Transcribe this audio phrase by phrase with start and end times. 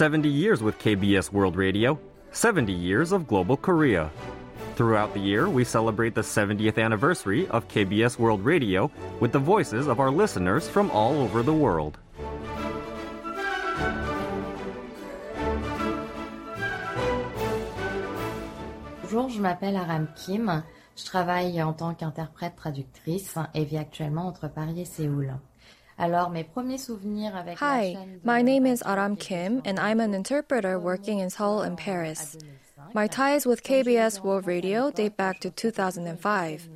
[0.00, 1.98] 70 years with KBS World Radio,
[2.32, 4.10] 70 years of global Korea.
[4.74, 8.90] Throughout the year, we celebrate the 70th anniversary of KBS World Radio
[9.20, 11.98] with the voices of our listeners from all over the world.
[19.02, 20.62] Bonjour, je m'appelle Aram Kim.
[20.96, 25.34] Je travaille en tant qu'interprète traductrice et vis actuellement entre Paris et Séoul.
[27.58, 32.38] Hi, my name is Aram Kim, and I'm an interpreter working in Seoul and Paris.
[32.94, 36.70] My ties with KBS World Radio date back to 2005.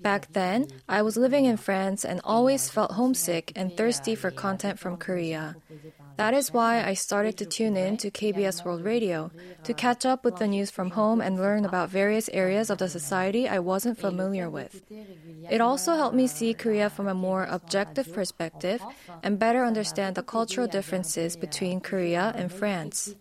[0.00, 4.78] Back then, I was living in France and always felt homesick and thirsty for content
[4.78, 5.56] from Korea.
[6.18, 9.30] That is why I started to tune in to KBS World Radio
[9.62, 12.88] to catch up with the news from home and learn about various areas of the
[12.88, 14.82] society I wasn't familiar with.
[15.48, 18.82] It also helped me see Korea from a more objective perspective
[19.22, 23.14] and better understand the cultural differences between Korea and France.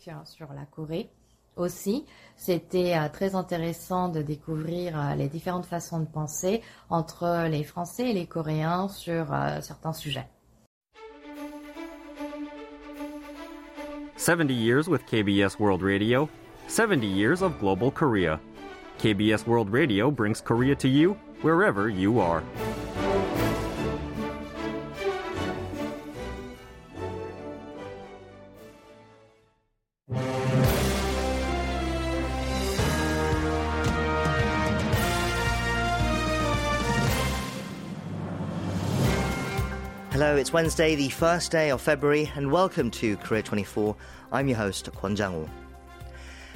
[1.56, 7.64] Aussi, c'était euh, très intéressant de découvrir euh, les différentes façons de penser entre les
[7.64, 10.28] Français et les Coréens sur euh, certains sujets.
[14.18, 16.28] 70 years with KBS World Radio,
[16.68, 18.40] 70 years of global Korea.
[18.98, 22.44] KBS World Radio brings Korea to you wherever you are.
[40.20, 43.96] Hello, it's Wednesday, the first day of February, and welcome to Korea 24.
[44.32, 45.48] I'm your host, Kwon Jang-woo.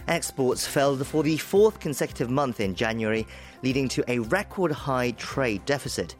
[0.07, 3.27] Exports fell for the fourth consecutive month in January,
[3.61, 6.15] leading to a record high trade deficit.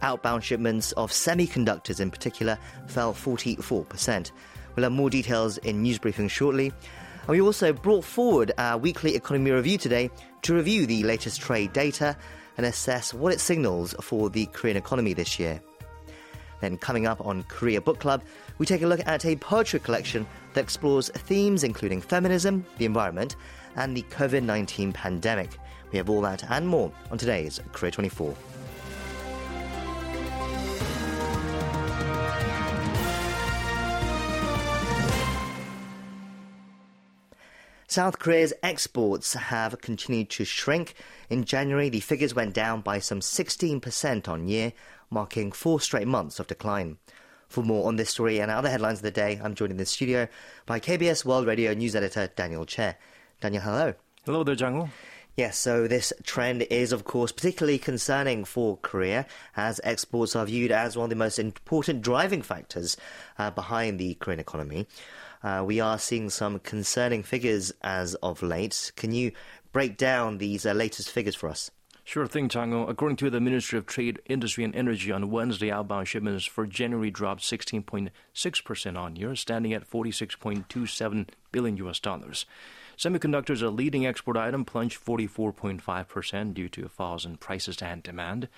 [0.00, 4.30] Outbound shipments of semiconductors in particular fell 44%.
[4.74, 6.68] We'll have more details in news briefing shortly.
[6.68, 10.08] And we also brought forward our weekly economy review today
[10.40, 12.16] to review the latest trade data
[12.56, 15.60] and assess what it signals for the Korean economy this year.
[16.60, 18.22] Then, coming up on Korea Book Club,
[18.58, 23.36] we take a look at a poetry collection that explores themes including feminism, the environment,
[23.76, 25.50] and the COVID 19 pandemic.
[25.92, 28.34] We have all that and more on today's Korea 24.
[37.88, 40.94] South Korea's exports have continued to shrink.
[41.30, 44.74] In January, the figures went down by some 16% on year,
[45.16, 46.98] marking four straight months of decline.
[47.48, 49.86] For more on this story and other headlines of the day, I'm joined in the
[49.86, 50.28] studio
[50.66, 52.96] by KBS World Radio news editor Daniel Che.
[53.40, 53.94] Daniel, hello.
[54.26, 54.90] Hello there, Jang
[55.34, 59.24] Yes, so this trend is, of course, particularly concerning for Korea,
[59.56, 62.98] as exports are viewed as one of the most important driving factors
[63.38, 64.86] uh, behind the Korean economy.
[65.42, 68.92] Uh, we are seeing some concerning figures as of late.
[68.96, 69.32] Can you
[69.72, 71.70] break down these uh, latest figures for us?
[72.06, 72.86] Sure thing, Jang-woo.
[72.86, 77.10] According to the Ministry of Trade, Industry and Energy on Wednesday, outbound shipments for January
[77.10, 82.46] dropped 16.6% on year, standing at 46.27 billion US dollars.
[82.96, 88.48] Semiconductors, a leading export item, plunged 44.5% due to falls in prices and demand.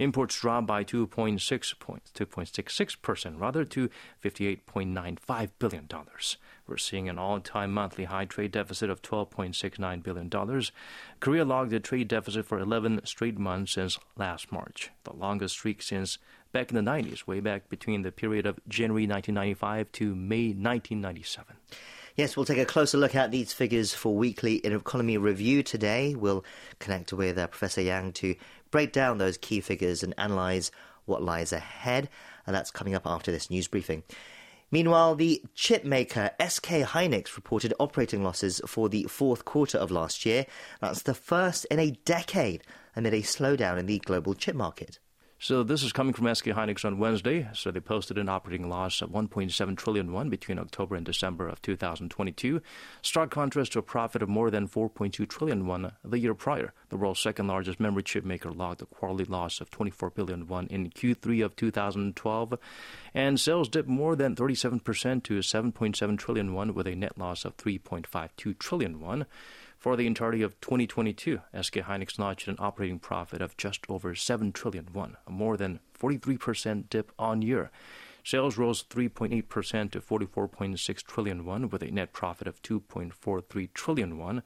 [0.00, 3.88] Imports dropped by 2.6 points, 2.66% rather to
[4.22, 6.38] 58.95 billion dollars.
[6.66, 10.72] We're seeing an all-time monthly high trade deficit of 12.69 billion dollars.
[11.20, 15.82] Korea logged a trade deficit for 11 straight months since last March, the longest streak
[15.82, 16.18] since
[16.50, 21.56] back in the 90s, way back between the period of January 1995 to May 1997.
[22.16, 26.14] Yes, we'll take a closer look at these figures for weekly in economy review today.
[26.14, 26.44] We'll
[26.78, 28.36] connect with uh, Professor Yang to
[28.70, 30.70] break down those key figures and analyze
[31.06, 32.08] what lies ahead.
[32.46, 34.04] And that's coming up after this news briefing.
[34.70, 40.24] Meanwhile, the chip maker SK Hynix reported operating losses for the fourth quarter of last
[40.24, 40.46] year.
[40.80, 42.62] That's the first in a decade
[42.94, 45.00] amid a slowdown in the global chip market.
[45.44, 47.50] So this is coming from SK Hynix on Wednesday.
[47.52, 51.60] So they posted an operating loss of 1.7 trillion won between October and December of
[51.60, 52.62] 2022,
[53.02, 56.72] stark contrast to a profit of more than 4.2 trillion won the year prior.
[56.88, 60.66] The world's second largest memory chip maker logged a quarterly loss of 24 billion won
[60.68, 62.54] in Q3 of 2012,
[63.12, 67.54] and sales dipped more than 37% to 7.7 trillion won with a net loss of
[67.58, 69.26] 3.52 trillion won.
[69.84, 74.50] For the entirety of 2022, SK Hynix notched an operating profit of just over 7
[74.50, 77.70] trillion won, a more than 43% dip on year.
[78.24, 84.42] Sales rose 3.8% to 44.6 trillion won with a net profit of 2.43 trillion won.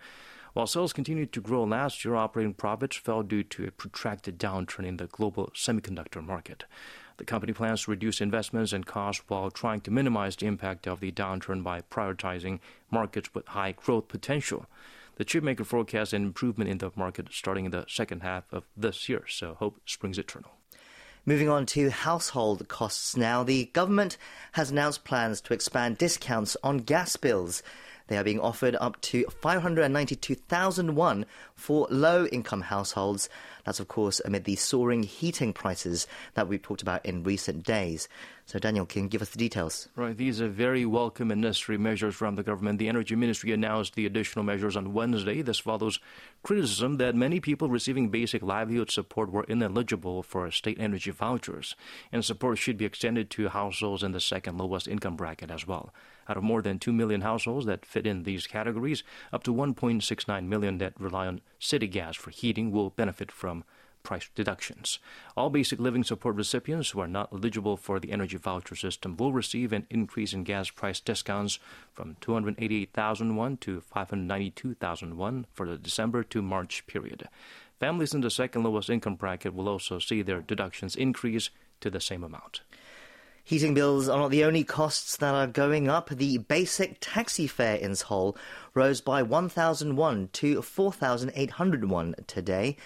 [0.54, 4.84] While sales continued to grow last year, operating profits fell due to a protracted downturn
[4.84, 6.64] in the global semiconductor market.
[7.18, 10.98] The company plans to reduce investments and costs while trying to minimize the impact of
[10.98, 12.58] the downturn by prioritizing
[12.90, 14.66] markets with high growth potential.
[15.18, 19.08] The chipmaker forecasts an improvement in the market starting in the second half of this
[19.08, 20.52] year, so hope springs eternal.
[21.26, 23.42] Moving on to household costs now.
[23.42, 24.16] The government
[24.52, 27.64] has announced plans to expand discounts on gas bills.
[28.06, 31.26] They are being offered up to 592,000 won
[31.56, 33.28] for low income households.
[33.68, 38.08] That's, of course, amid the soaring heating prices that we've talked about in recent days.
[38.46, 39.90] So, Daniel, can you give us the details?
[39.94, 40.16] Right.
[40.16, 42.78] These are very welcome and necessary measures from the government.
[42.78, 45.42] The Energy Ministry announced the additional measures on Wednesday.
[45.42, 46.00] This follows
[46.42, 51.76] criticism that many people receiving basic livelihood support were ineligible for state energy vouchers,
[52.10, 55.92] and support should be extended to households in the second lowest income bracket as well.
[56.28, 59.02] Out of more than 2 million households that fit in these categories,
[59.32, 63.64] up to 1.69 million that rely on city gas for heating will benefit from
[64.02, 64.98] price deductions.
[65.36, 69.32] All basic living support recipients who are not eligible for the energy voucher system will
[69.32, 71.58] receive an increase in gas price discounts
[71.92, 77.28] from 288,000 won to 592,000 won for the December to March period.
[77.80, 81.50] Families in the second lowest income bracket will also see their deductions increase
[81.80, 82.62] to the same amount.
[83.48, 86.10] Heating bills are not the only costs that are going up.
[86.10, 88.36] The basic taxi fare in Seoul
[88.74, 92.76] rose by 1,001 to 4,801 today.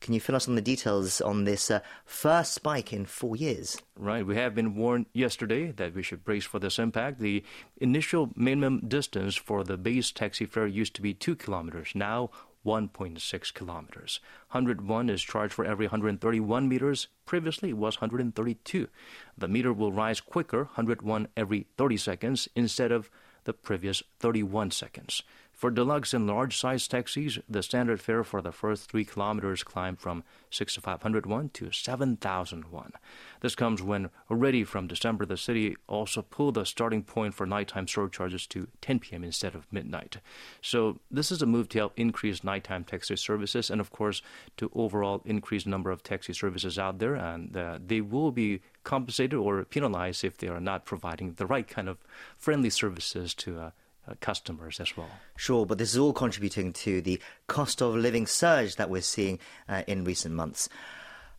[0.00, 3.82] Can you fill us on the details on this uh, first spike in four years?
[3.96, 4.24] Right.
[4.24, 7.18] We have been warned yesterday that we should brace for this impact.
[7.18, 7.42] The
[7.78, 11.96] initial minimum distance for the base taxi fare used to be two kilometers.
[11.96, 12.30] Now,
[12.64, 14.20] 1.6 kilometers.
[14.50, 17.08] 101 is charged for every 131 meters.
[17.26, 18.88] Previously, it was 132.
[19.36, 23.10] The meter will rise quicker, 101 every 30 seconds, instead of
[23.44, 25.22] the previous 31 seconds.
[25.62, 30.00] For deluxe and large size taxis, the standard fare for the first three kilometers climbed
[30.00, 32.92] from 6,501 to 7,001.
[33.42, 37.86] This comes when already from December, the city also pulled the starting point for nighttime
[37.86, 39.22] surcharges to 10 p.m.
[39.22, 40.16] instead of midnight.
[40.60, 44.20] So this is a move to help increase nighttime taxi services and, of course,
[44.56, 47.14] to overall increase the number of taxi services out there.
[47.14, 51.68] And uh, they will be compensated or penalized if they are not providing the right
[51.68, 51.98] kind of
[52.36, 53.70] friendly services to uh,
[54.08, 55.10] uh, customers as well.
[55.36, 59.38] Sure, but this is all contributing to the cost of living surge that we're seeing
[59.68, 60.68] uh, in recent months.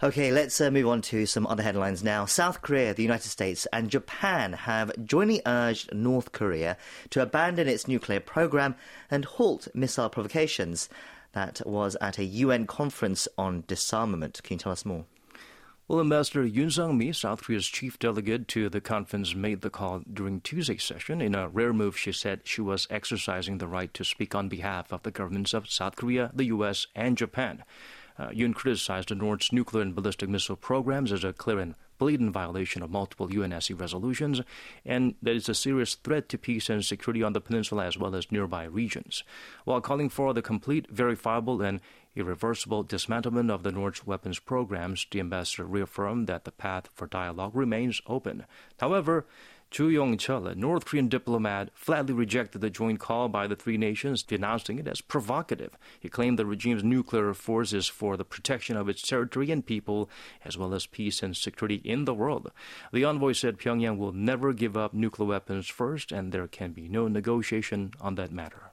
[0.02, 2.26] Okay, let's uh, move on to some other headlines now.
[2.26, 6.76] South Korea, the United States, and Japan have jointly urged North Korea
[7.12, 8.76] to abandon its nuclear program
[9.10, 10.90] and halt missile provocations.
[11.32, 14.42] That was at a UN conference on disarmament.
[14.44, 15.06] Can you tell us more?
[15.86, 20.40] Well, Ambassador Yoon Sung-mi, South Korea's chief delegate to the conference, made the call during
[20.40, 21.20] Tuesday's session.
[21.20, 24.94] In a rare move, she said she was exercising the right to speak on behalf
[24.94, 27.66] of the governments of South Korea, the U.S., and Japan.
[28.18, 32.32] Uh, Yoon criticized the North's nuclear and ballistic missile programs as a clear and blatant
[32.32, 34.42] violation of multiple UNSC resolutions,
[34.86, 38.16] and that it's a serious threat to peace and security on the peninsula as well
[38.16, 39.24] as nearby regions,
[39.66, 41.82] while calling for the complete, verifiable, and
[42.16, 47.56] irreversible dismantlement of the North's weapons programs, the ambassador reaffirmed that the path for dialogue
[47.56, 48.46] remains open.
[48.80, 49.26] However,
[49.74, 54.22] Chu Yong-chul, a North Korean diplomat, flatly rejected the joint call by the three nations,
[54.22, 55.76] denouncing it as provocative.
[56.00, 60.12] He claimed the regime's nuclear force is for the protection of its territory and people,
[60.46, 62.52] as well as peace and security in the world.
[62.92, 66.88] The envoy said Pyongyang will never give up nuclear weapons first, and there can be
[66.88, 68.73] no negotiation on that matter.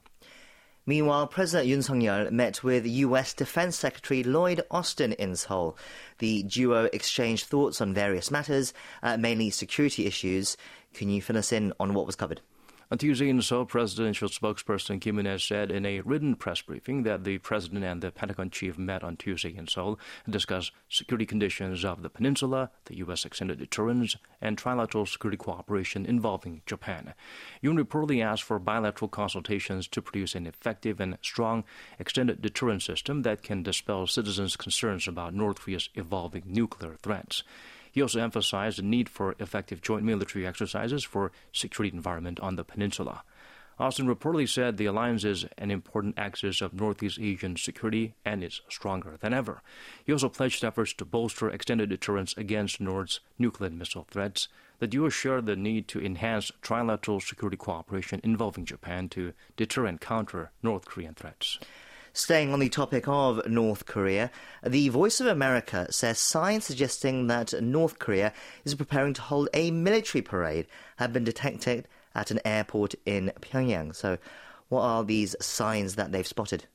[0.90, 3.32] Meanwhile, President Yoon Suk-yeol met with U.S.
[3.32, 5.78] Defense Secretary Lloyd Austin in Seoul.
[6.18, 10.56] The duo exchanged thoughts on various matters, uh, mainly security issues.
[10.92, 12.40] Can you fill us in on what was covered?
[12.92, 17.22] On Tuesday in Seoul, presidential spokesperson Kim Eun said in a written press briefing that
[17.22, 21.84] the president and the Pentagon chief met on Tuesday in Seoul and discussed security conditions
[21.84, 23.24] of the peninsula, the U.S.
[23.24, 27.14] extended deterrence, and trilateral security cooperation involving Japan.
[27.62, 31.62] Yoon reportedly asked for bilateral consultations to produce an effective and strong
[32.00, 37.44] extended deterrence system that can dispel citizens' concerns about North Korea's evolving nuclear threats.
[37.92, 42.64] He also emphasized the need for effective joint military exercises for security environment on the
[42.64, 43.22] peninsula.
[43.80, 48.60] Austin reportedly said the alliance is an important axis of Northeast Asian security and is
[48.68, 49.62] stronger than ever.
[50.04, 54.48] He also pledged efforts to bolster extended deterrence against North's nuclear missile threats.
[54.80, 59.98] The duo shared the need to enhance trilateral security cooperation involving Japan to deter and
[59.98, 61.58] counter North Korean threats.
[62.12, 64.32] Staying on the topic of North Korea,
[64.66, 68.32] the Voice of America says signs suggesting that North Korea
[68.64, 73.94] is preparing to hold a military parade have been detected at an airport in Pyongyang.
[73.94, 74.18] So,
[74.68, 76.66] what are these signs that they've spotted?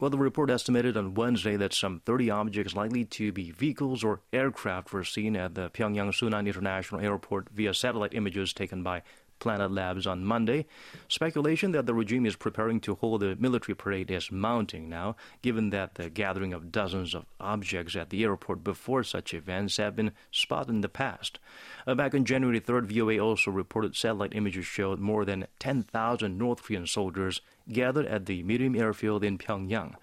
[0.00, 4.20] Well, the report estimated on Wednesday that some 30 objects likely to be vehicles or
[4.32, 9.02] aircraft were seen at the Pyongyang Sunan International Airport via satellite images taken by
[9.40, 10.66] Planet Labs on Monday.
[11.08, 15.70] Speculation that the regime is preparing to hold a military parade is mounting now, given
[15.70, 20.12] that the gathering of dozens of objects at the airport before such events have been
[20.30, 21.40] spotted in the past.
[21.86, 26.62] Uh, back on January 3rd, VOA also reported satellite images showed more than 10,000 North
[26.62, 27.40] Korean soldiers
[27.72, 29.94] gathered at the Mirim airfield in Pyongyang.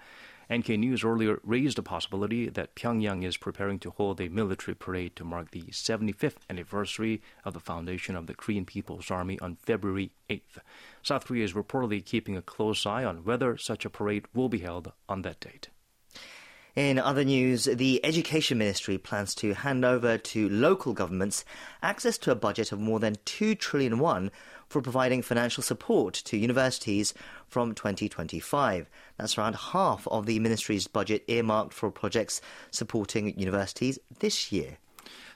[0.52, 5.16] NK News earlier raised the possibility that Pyongyang is preparing to hold a military parade
[5.18, 10.12] to mark the 75th anniversary of the foundation of the Korean People's Army on February
[10.30, 10.60] 8th.
[11.04, 14.60] South Korea is reportedly keeping a close eye on whether such a parade will be
[14.60, 15.68] held on that date.
[16.78, 21.44] In other news, the Education Ministry plans to hand over to local governments
[21.82, 24.30] access to a budget of more than 2 trillion won
[24.70, 27.16] for providing financial support to universities
[27.48, 28.92] from 2025.
[29.18, 34.78] That's around half of the ministry's budget earmarked for projects supporting universities this year.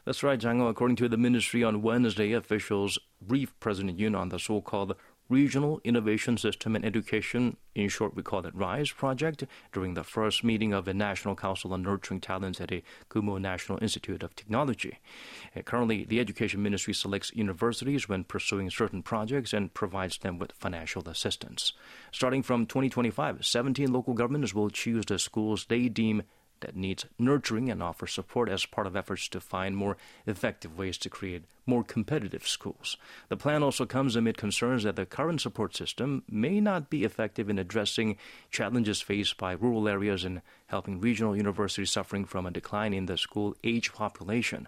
[0.06, 0.68] That's right, Jang-woo.
[0.68, 4.96] According to the ministry on Wednesday, officials briefed President Yoon on the so-called
[5.32, 10.44] Regional Innovation System and Education, in short, we call it RISE project, during the first
[10.44, 15.00] meeting of the National Council on Nurturing Talents at a Kumoh National Institute of Technology.
[15.56, 20.52] Uh, currently, the Education Ministry selects universities when pursuing certain projects and provides them with
[20.52, 21.72] financial assistance.
[22.12, 26.24] Starting from 2025, 17 local governments will choose the schools they deem
[26.62, 30.98] that needs nurturing and offer support as part of efforts to find more effective ways
[31.00, 32.98] to create more competitive schools.
[33.30, 37.50] The plan also comes amid concerns that the current support system may not be effective
[37.50, 38.18] in addressing
[38.50, 43.18] challenges faced by rural areas and helping regional universities suffering from a decline in the
[43.18, 44.68] school age population.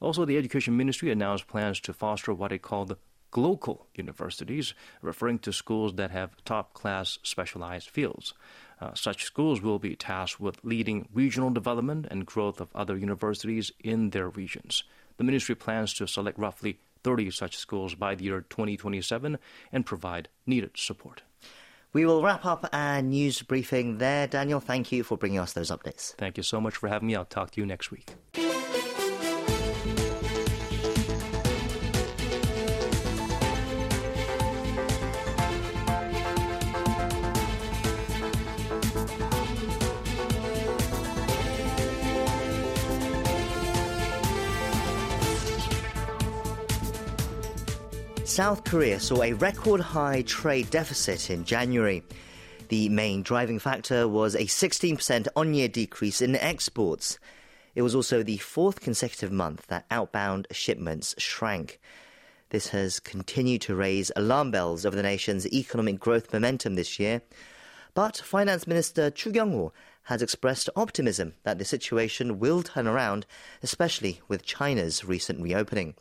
[0.00, 2.96] Also, the Education Ministry announced plans to foster what it called
[3.32, 8.34] Glocal universities, referring to schools that have top class specialized fields.
[8.80, 13.72] Uh, such schools will be tasked with leading regional development and growth of other universities
[13.80, 14.84] in their regions.
[15.18, 19.38] The ministry plans to select roughly 30 such schools by the year 2027
[19.72, 21.22] and provide needed support.
[21.92, 24.26] We will wrap up our news briefing there.
[24.26, 26.14] Daniel, thank you for bringing us those updates.
[26.14, 27.16] Thank you so much for having me.
[27.16, 28.14] I'll talk to you next week.
[48.40, 52.02] South Korea saw a record high trade deficit in January.
[52.68, 57.18] The main driving factor was a 16% on year decrease in exports.
[57.74, 61.80] It was also the fourth consecutive month that outbound shipments shrank.
[62.48, 67.20] This has continued to raise alarm bells over the nation's economic growth momentum this year.
[67.92, 69.70] But Finance Minister Chu Kyung-ho
[70.04, 73.26] has expressed optimism that the situation will turn around,
[73.62, 75.94] especially with China's recent reopening.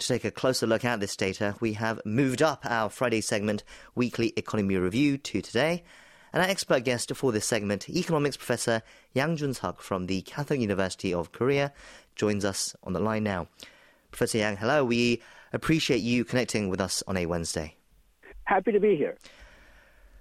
[0.00, 3.62] To take a closer look at this data, we have moved up our Friday segment,
[3.94, 5.82] Weekly Economy Review, to today.
[6.32, 8.80] And our expert guest for this segment, economics professor
[9.12, 11.74] Yang Jun Suk from the Catholic University of Korea,
[12.16, 13.48] joins us on the line now.
[14.10, 14.86] Professor Yang, hello.
[14.86, 15.20] We
[15.52, 17.76] appreciate you connecting with us on a Wednesday.
[18.44, 19.18] Happy to be here.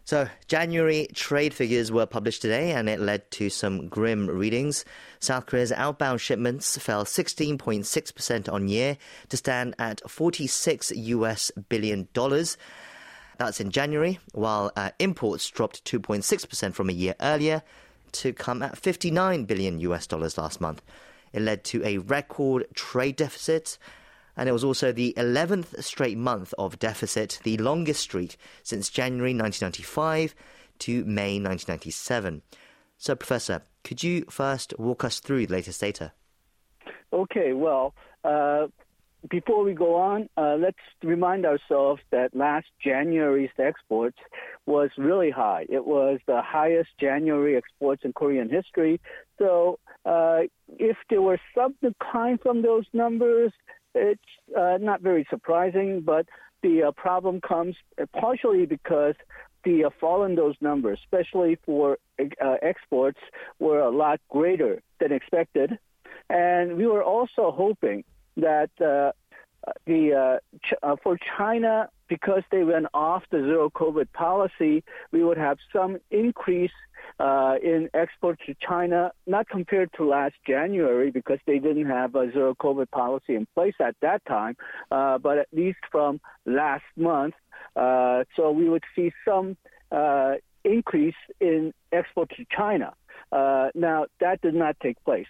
[0.04, 4.84] So, January trade figures were published today and it led to some grim readings.
[5.20, 8.98] South Korea's outbound shipments fell 16.6% on year
[9.28, 12.58] to stand at 46 US billion dollars.
[13.38, 17.64] That's in January, while uh, imports dropped 2.6% from a year earlier
[18.14, 20.82] to come at 59 billion US dollars last month.
[21.34, 23.78] It led to a record trade deficit
[24.40, 29.34] and it was also the 11th straight month of deficit, the longest streak since January
[29.34, 30.34] 1995
[30.80, 32.42] to May 1997.
[33.00, 36.12] So, Professor, could you first walk us through the latest data?
[37.13, 37.94] Okay, well,
[38.25, 38.68] uh,
[39.29, 44.18] before we go on, uh, let's remind ourselves that last January's exports
[44.65, 45.65] was really high.
[45.70, 49.00] It was the highest January exports in Korean history.
[49.38, 50.41] So, uh,
[50.77, 53.53] if there were some decline from those numbers,
[53.96, 54.22] it's
[54.58, 56.25] uh, not very surprising, but
[56.63, 57.77] the uh, problem comes
[58.12, 59.15] partially because
[59.63, 63.20] the uh, fall in those numbers, especially for uh, exports,
[63.60, 65.78] were a lot greater than expected.
[66.30, 68.04] And we were also hoping
[68.38, 69.12] that uh,
[69.86, 75.24] the uh, ch- uh, for China, because they went off the zero COVID policy, we
[75.24, 76.72] would have some increase
[77.20, 82.32] uh, in exports to China, not compared to last January because they didn't have a
[82.32, 84.56] zero COVID policy in place at that time,
[84.89, 87.34] but at least from last month.
[87.76, 89.58] Uh, so we would see some
[89.92, 90.34] uh,
[90.64, 92.94] increase in exports to China.
[93.32, 95.28] Uh, now, that did not take place.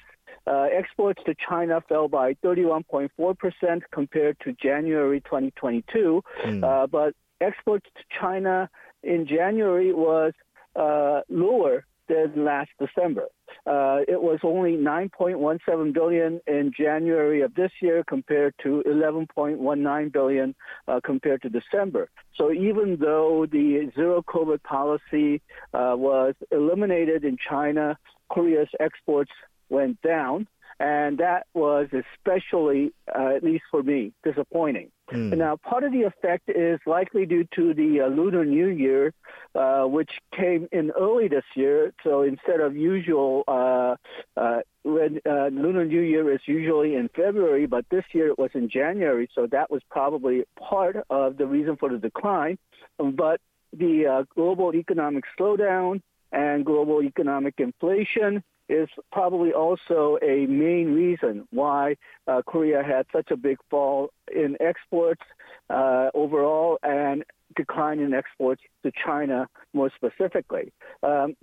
[0.47, 6.63] Uh, exports to China fell by 31.4% compared to January 2022, mm.
[6.63, 8.69] uh, but exports to China
[9.03, 10.33] in January was
[10.75, 13.27] uh, lower than last December.
[13.65, 20.55] Uh, it was only 9.17 billion in January of this year compared to 11.19 billion
[20.87, 22.09] uh, compared to December.
[22.35, 25.41] So even though the zero COVID policy
[25.73, 27.97] uh, was eliminated in China,
[28.29, 29.31] Korea's exports
[29.69, 30.47] went down.
[30.79, 34.91] And that was especially, uh, at least for me, disappointing.
[35.11, 35.37] Mm.
[35.37, 39.13] Now, part of the effect is likely due to the uh, Lunar New Year,
[39.55, 41.93] uh, which came in early this year.
[42.03, 43.95] So instead of usual, uh,
[44.37, 48.51] uh, when uh, Lunar New Year is usually in February, but this year it was
[48.53, 49.29] in January.
[49.33, 52.57] So that was probably part of the reason for the decline.
[52.97, 56.01] But the global economic slowdown
[56.31, 61.95] and global economic inflation is probably also a main reason why
[62.27, 65.23] uh, Korea had such a big fall in exports
[65.69, 67.23] uh, overall and
[67.55, 70.71] decline in exports to China more specifically.
[71.03, 71.35] Um,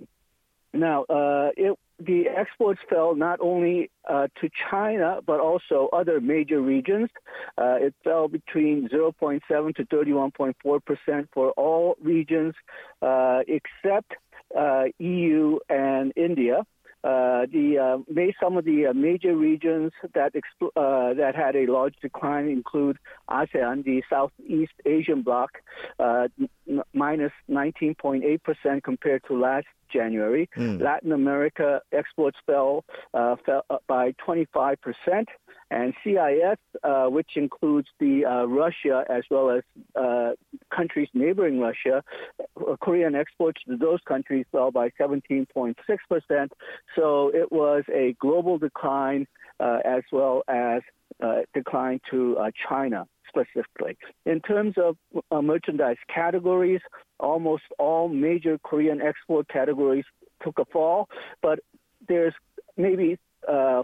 [0.73, 6.61] now, uh, it, the exports fell not only uh, to China, but also other major
[6.61, 7.09] regions.
[7.57, 9.41] Uh, it fell between 0.7
[9.75, 12.53] to 31.4 percent for all regions
[13.01, 14.13] uh, except
[14.57, 16.65] uh, EU and India.
[17.03, 21.65] Uh, the uh, some of the uh, major regions that expl- uh, that had a
[21.71, 22.97] large decline include
[23.29, 25.51] ASEAN, the Southeast Asian bloc,
[25.99, 26.27] uh,
[26.67, 30.49] n- minus 19.8 percent compared to last January.
[30.57, 30.81] Mm.
[30.81, 35.29] Latin America exports fell fell by 25 percent
[35.69, 39.63] and CIS, uh, which includes the uh, Russia as well as
[39.95, 40.31] uh,
[40.73, 42.03] countries neighboring Russia,
[42.39, 45.75] uh, Korean exports to those countries fell by 17.6
[46.09, 46.53] percent.
[46.95, 49.27] So it was a global decline
[49.59, 50.81] uh, as well as
[51.21, 52.37] uh, decline to
[52.69, 53.97] China specifically.
[54.25, 54.95] In terms of
[55.43, 56.79] merchandise categories,
[57.19, 60.05] almost all major Korean export categories
[60.43, 61.09] took a fall,
[61.41, 61.59] but
[62.07, 62.33] there's
[62.77, 63.19] maybe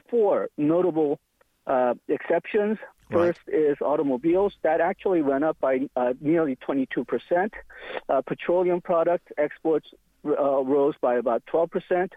[0.10, 1.19] four notable
[1.67, 2.78] uh, exceptions.
[3.12, 3.58] First right.
[3.58, 4.54] is automobiles.
[4.63, 7.52] That actually went up by uh, nearly 22%.
[8.10, 9.88] Uh, petroleum products exports
[10.26, 10.32] uh,
[10.63, 12.10] rose by about 12%.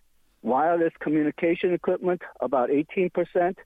[0.43, 3.57] Wireless communication equipment about 18%.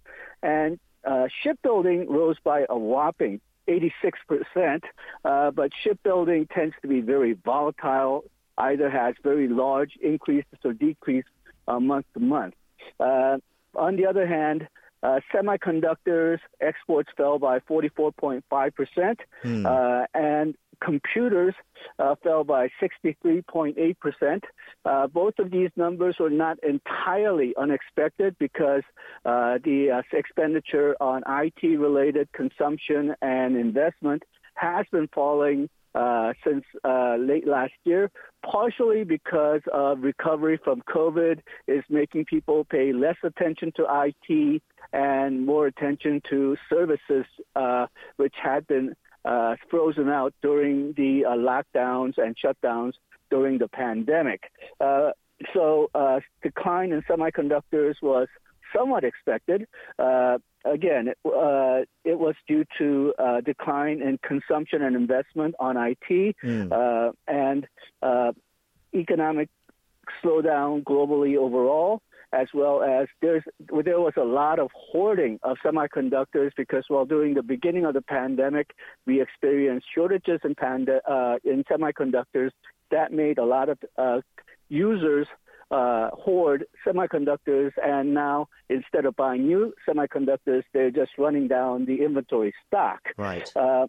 [0.43, 4.83] And uh, shipbuilding rose by a whopping 86%.
[5.25, 8.25] Uh, but shipbuilding tends to be very volatile,
[8.59, 11.31] either has very large increases or decreases
[11.69, 12.55] month to month.
[12.99, 14.67] on the other hand,
[15.03, 19.67] uh, semiconductors exports fell by 44.5%, hmm.
[19.67, 21.55] uh, and computers
[21.99, 24.43] uh, fell by 63.8%.
[24.85, 28.83] Uh, both of these numbers were not entirely unexpected because
[29.25, 34.23] uh, the uh, expenditure on IT related consumption and investment
[34.55, 38.11] has been falling uh, since uh, late last year,
[38.45, 45.47] partially because of recovery from COVID is making people pay less attention to IT and
[45.47, 47.25] more attention to services
[47.57, 52.93] uh, which had been uh, frozen out during the uh, lockdowns and shutdowns
[53.31, 54.43] during the pandemic.
[54.81, 55.11] Uh,
[55.55, 55.89] so
[56.43, 58.29] decline in semiconductors was
[58.75, 59.67] somewhat expected.
[59.99, 65.77] Uh, again, it, uh, it, was due to uh, decline in consumption and investment on
[65.77, 67.13] IT mm.
[67.29, 67.67] and
[68.95, 69.49] economic
[70.23, 72.03] slowdown globally overall
[72.33, 73.43] as well as there's
[73.85, 78.03] there was a lot of hoarding of semiconductors because while during the beginning of the
[78.03, 78.71] pandemic
[79.07, 82.51] we experienced shortages in panda, uh, in semiconductors
[82.91, 84.21] that made a lot of uh,
[84.69, 85.27] users
[85.71, 92.03] uh, hoard semiconductors, and now instead of buying new semiconductors, they're just running down the
[92.03, 93.01] inventory stock.
[93.17, 93.51] Right.
[93.57, 93.87] Uh,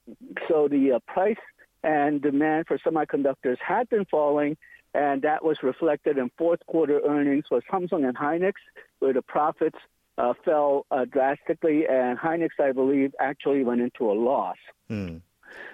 [0.48, 1.36] so the uh, price
[1.84, 4.58] and demand for semiconductors had been falling,
[4.94, 8.54] and that was reflected in fourth quarter earnings for Samsung and Hynix,
[9.00, 9.80] where the profits
[10.18, 14.58] uh, fell uh, drastically, and Hynix, I believe, actually went into a loss.
[14.90, 15.22] Mm.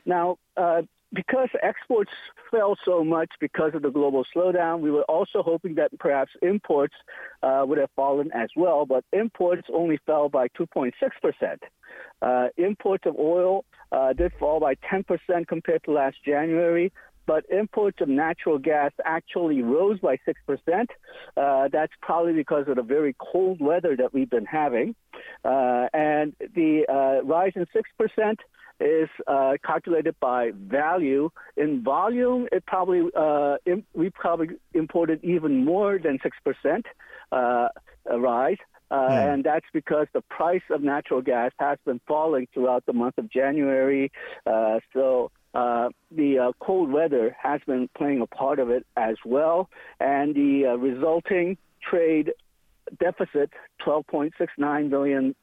[0.06, 2.12] Now, uh, because exports
[2.52, 6.96] fell so much because of the global slowdown, we were also hoping that perhaps imports
[7.44, 10.92] uh, would have fallen as well, but imports only fell by 2.6%.
[12.22, 16.92] Uh, imports of oil uh, did fall by 10% compared to last January,
[17.26, 20.88] but imports of natural gas actually rose by 6%.
[21.36, 24.96] Uh, that's probably because of the very cold weather that we've been having.
[25.44, 28.36] Uh, and the uh, rise in 6%
[28.80, 31.30] is uh, calculated by value.
[31.56, 33.58] In volume, it probably uh,
[33.94, 36.86] we probably imported even more than six percent
[37.32, 37.70] uh,
[38.06, 38.58] rise.
[38.90, 39.14] Uh, hmm.
[39.14, 43.30] And that's because the price of natural gas has been falling throughout the month of
[43.30, 44.12] January.
[44.46, 49.16] Uh, so uh, the uh, cold weather has been playing a part of it as
[49.26, 52.32] well, and the uh, resulting trade
[53.00, 53.52] deficit,
[53.86, 55.36] $12.69 billion,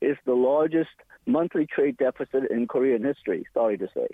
[0.00, 0.90] is the largest
[1.26, 4.08] monthly trade deficit in Korean history, sorry to say.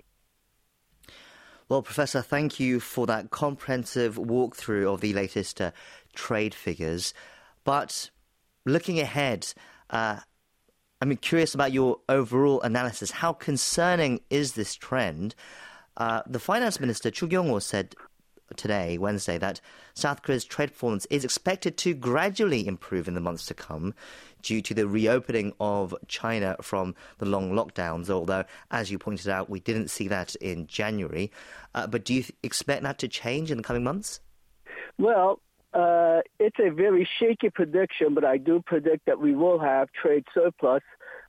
[1.69, 5.73] Well, Professor, thank you for that comprehensive walkthrough of the latest uh,
[6.15, 7.13] trade figures.
[7.65, 8.11] But
[8.65, 9.53] looking ahead,
[9.91, 10.21] uh,
[11.01, 13.11] I'm curious about your overall analysis.
[13.11, 15.35] How concerning is this trend?
[15.97, 17.97] Uh, the finance minister, Chu Kyung-ho, said
[18.55, 19.61] today, Wednesday, that
[19.95, 23.95] South Korea's trade performance is expected to gradually improve in the months to come
[24.43, 28.09] due to the reopening of China from the long lockdowns.
[28.09, 31.33] Although, as you pointed out, we didn't see that in January.
[31.75, 34.21] Uh, but do you expect that to change in the coming months?
[34.99, 35.41] Well,
[35.75, 40.25] uh, it's a very shaky prediction, but I do predict that we will have trade
[40.33, 40.83] surplus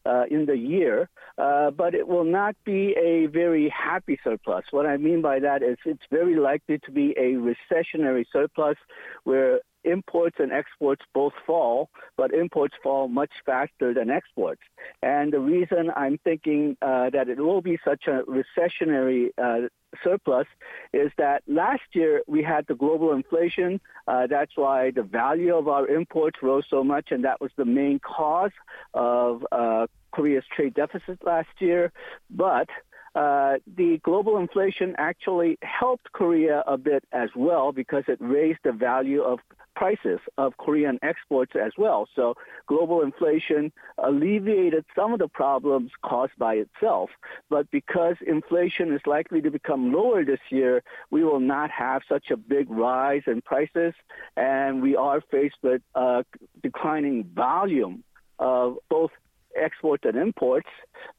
[0.07, 4.65] uh, in the year, uh, but it will not be a very happy surplus.
[4.71, 8.77] What I mean by that is it's very likely to be a recessionary surplus
[9.23, 14.61] where imports and exports both fall, but imports fall much faster than exports.
[15.01, 19.67] And the reason I'm thinking uh, that it will be such a recessionary uh,
[20.03, 20.47] surplus
[20.93, 23.79] is that last year we had the global inflation.
[24.07, 27.65] Uh, that's why the value of our imports rose so much, and that was the
[27.65, 28.51] main cause
[28.93, 29.87] of uh,
[30.17, 31.91] Korea's trade deficit last year.
[32.31, 32.69] But
[33.13, 38.71] uh, the global inflation actually helped Korea a bit as well because it raised the
[38.71, 39.39] value of
[39.75, 42.09] prices of Korean exports as well.
[42.15, 42.33] So
[42.65, 47.11] global inflation alleviated some of the problems caused by itself.
[47.47, 52.31] But because inflation is likely to become lower this year, we will not have such
[52.31, 53.93] a big rise in prices.
[54.35, 56.25] And we are faced with a
[56.63, 58.03] declining volume
[58.39, 59.11] of both
[59.57, 60.69] exports and imports.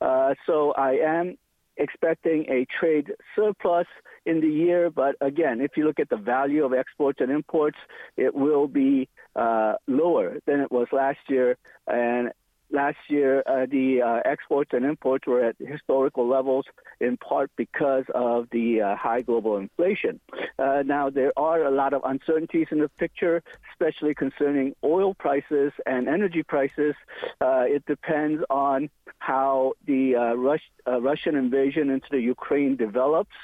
[0.00, 1.36] Uh, so I am
[1.76, 3.86] expecting a trade surplus
[4.26, 4.90] in the year.
[4.90, 7.78] But again, if you look at the value of exports and imports,
[8.16, 11.56] it will be uh, lower than it was last year.
[11.86, 12.30] And
[12.70, 16.66] last year, uh, the uh, exports and imports were at historical levels
[17.00, 20.20] in part because of the uh, high global inflation.
[20.58, 25.72] Uh, now, there are a lot of uncertainties in the picture, especially concerning oil prices
[25.86, 26.94] and energy prices.
[27.40, 33.36] Uh, it depends on how the uh, Rus- Russian invasion into the Ukraine develops.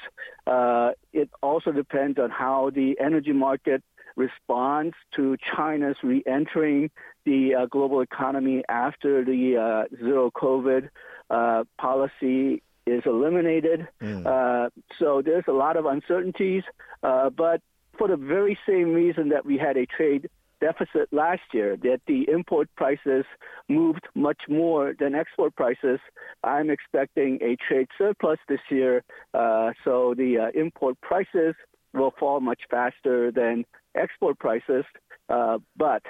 [1.13, 3.81] it also depends on how the energy market
[4.15, 6.89] responds to China's re-entering
[7.25, 10.89] the uh, global economy after the uh, zero COVID
[11.29, 13.87] uh, policy is eliminated.
[14.01, 14.25] Mm.
[14.25, 16.63] Uh, so there's a lot of uncertainties,
[17.03, 17.61] uh, but
[17.97, 20.29] for the very same reason that we had a trade
[20.61, 23.25] deficit last year, that the import prices
[23.67, 25.99] moved much more than export prices,
[26.43, 29.03] I'm expecting a trade surplus this year.
[29.33, 31.55] Uh, so the import prices
[31.93, 34.85] will fall much faster than export prices,
[35.29, 36.03] uh, but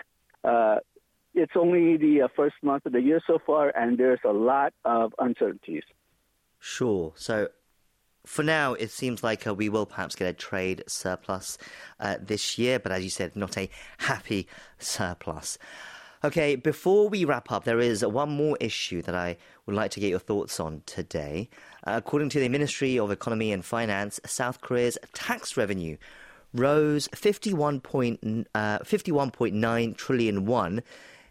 [0.44, 0.78] uh,
[1.34, 4.74] it's only the uh, first month of the year so far, and there's a lot
[4.84, 5.84] of uncertainties.
[6.60, 7.14] Sure.
[7.16, 7.50] So
[8.26, 11.58] for now, it seems like uh, we will perhaps get a trade surplus
[12.00, 13.70] uh, this year, but as you said, not a
[14.00, 14.48] happy
[14.80, 15.58] surplus.
[16.24, 20.00] Okay, before we wrap up, there is one more issue that I would like to
[20.00, 21.50] get your thoughts on today.
[21.86, 25.98] Uh, according to the Ministry of Economy and Finance, South Korea's tax revenue
[26.56, 30.82] rose 51.9 uh, 51.9 trillion won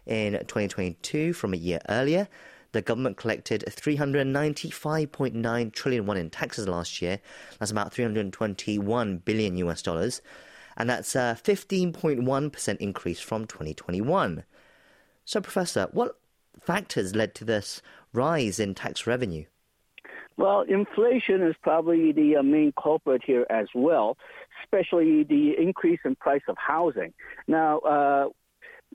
[0.05, 2.29] in 2022 from a year earlier.
[2.71, 7.19] The government collected 395.9 trillion won in taxes last year.
[7.59, 10.21] That's about 321 billion US dollars.
[10.77, 14.43] And that's a 15.1% increase from 2021.
[15.23, 16.19] So, Professor, what
[16.59, 19.45] factors led to this rise in tax revenue?
[20.37, 24.17] Well, inflation is probably the uh, main culprit here as well,
[24.65, 27.13] especially the increase in price of housing.
[27.47, 28.25] Now, uh,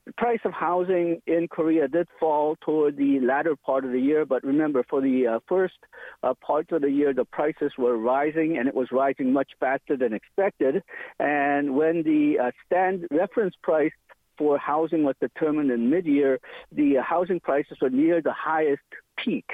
[0.07, 4.25] the price of housing in Korea did fall toward the latter part of the year,
[4.25, 5.75] but remember, for the uh, first
[6.23, 9.97] uh, part of the year, the prices were rising, and it was rising much faster
[9.97, 10.83] than expected.
[11.19, 13.93] And when the uh, stand reference price
[14.39, 16.41] for housing was determined in mid-year,
[16.73, 18.83] the uh, housing prices were near the highest
[19.23, 19.49] peak.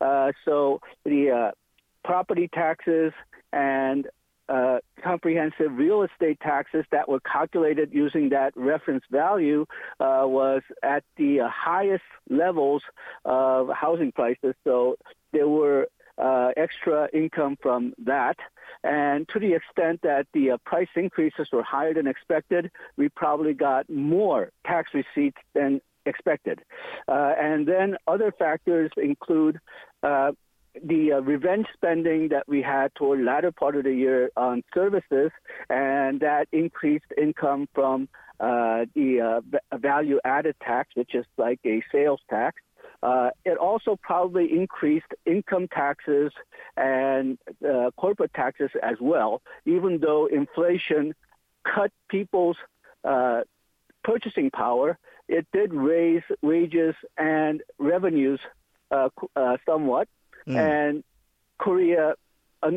[0.00, 1.50] Uh, so the uh,
[2.04, 3.12] property taxes
[3.52, 4.06] and
[4.50, 9.64] uh, comprehensive real estate taxes that were calculated using that reference value
[10.00, 12.82] uh, was at the highest levels
[13.24, 14.54] of housing prices.
[14.64, 14.96] So
[15.32, 15.86] there were
[16.18, 18.36] uh, extra income from that.
[18.82, 23.54] And to the extent that the uh, price increases were higher than expected, we probably
[23.54, 26.60] got more tax receipts than expected.
[27.08, 29.60] Uh, and then other factors include
[30.02, 30.32] uh,
[30.84, 35.30] the uh, revenge spending that we had toward latter part of the year on services,
[35.68, 41.82] and that increased income from uh, the uh, value added tax, which is like a
[41.92, 42.60] sales tax.
[43.02, 46.32] Uh, it also probably increased income taxes
[46.76, 51.14] and uh, corporate taxes as well, even though inflation
[51.64, 52.56] cut people's
[53.04, 53.40] uh,
[54.04, 54.98] purchasing power.
[55.28, 58.40] It did raise wages and revenues
[59.66, 60.08] somewhat,
[60.50, 60.56] mm.
[60.56, 61.04] and
[61.58, 62.14] Korea
[62.62, 62.68] uh,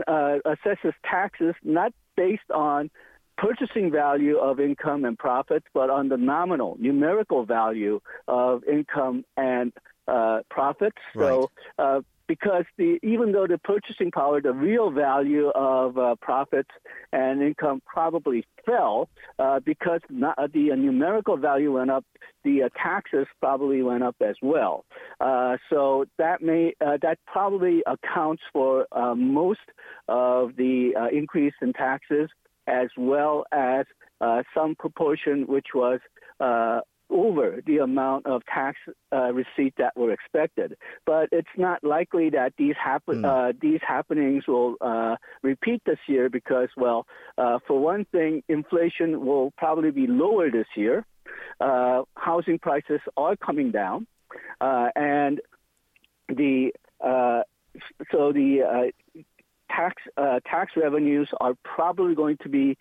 [0.46, 2.90] assesses taxes not based on
[3.38, 9.74] purchasing value of income and profits, but on the nominal, numerical value of income and
[10.08, 10.98] uh, profits.
[11.16, 11.28] Right.
[11.30, 16.70] So, uh, because the even though the purchasing power, the real value of uh, profits
[17.12, 19.10] and income probably fell,
[19.40, 22.06] uh, because not, uh, the numerical value went up,
[22.44, 24.86] the uh, taxes probably went up as well.
[25.20, 29.60] Uh, so that may uh, that probably accounts for most
[30.08, 32.30] of the increase in taxes,
[32.68, 33.86] as well as
[34.54, 36.00] some proportion which was
[37.10, 38.78] over the amount of tax
[39.12, 40.76] uh, receipt that were expected.
[41.06, 43.50] But it's not likely that these happen mm.
[43.50, 47.06] uh, these happenings will uh, repeat this year because, well,
[47.38, 51.06] uh, for one thing, inflation will probably be lower this year.
[51.60, 54.08] Uh, housing prices are coming down,
[54.62, 55.42] uh, and
[56.30, 56.72] the
[58.12, 58.92] so the
[59.70, 60.02] tax
[60.46, 62.78] tax revenues are probably going to be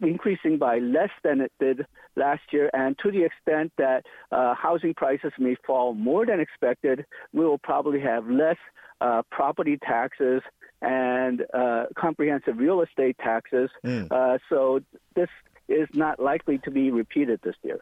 [0.00, 1.86] increasing by less than it did
[2.16, 2.70] last year.
[2.72, 7.58] And to the extent that uh, housing prices may fall more than expected, we will
[7.58, 8.56] probably have less
[9.00, 10.42] uh, property taxes
[10.82, 13.70] and uh, comprehensive real estate taxes.
[13.84, 14.38] Mm.
[14.48, 14.80] so
[15.14, 15.28] this
[15.68, 17.80] is not likely to be repeated this year.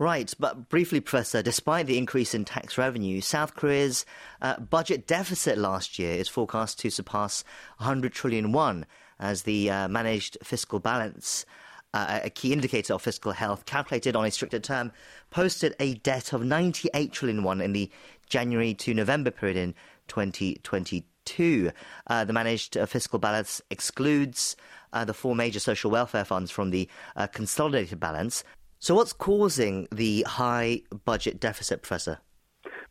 [0.00, 4.06] Right, but briefly, Professor, despite the increase in tax revenue, South Korea's
[4.40, 7.44] uh, budget deficit last year is forecast to surpass
[7.76, 8.86] 100 trillion won
[9.20, 11.46] as the uh, managed fiscal balance.
[11.92, 14.92] Uh, a key indicator of fiscal health, calculated on a stricter term,
[15.30, 17.90] posted a debt of 98 trillion won in the
[18.28, 19.74] January to November period in
[20.08, 21.70] 2022.
[22.06, 24.56] Uh, the managed uh, fiscal balance excludes
[24.92, 28.44] uh, the four major social welfare funds from the uh, consolidated balance.
[28.78, 32.18] So, what's causing the high budget deficit, Professor?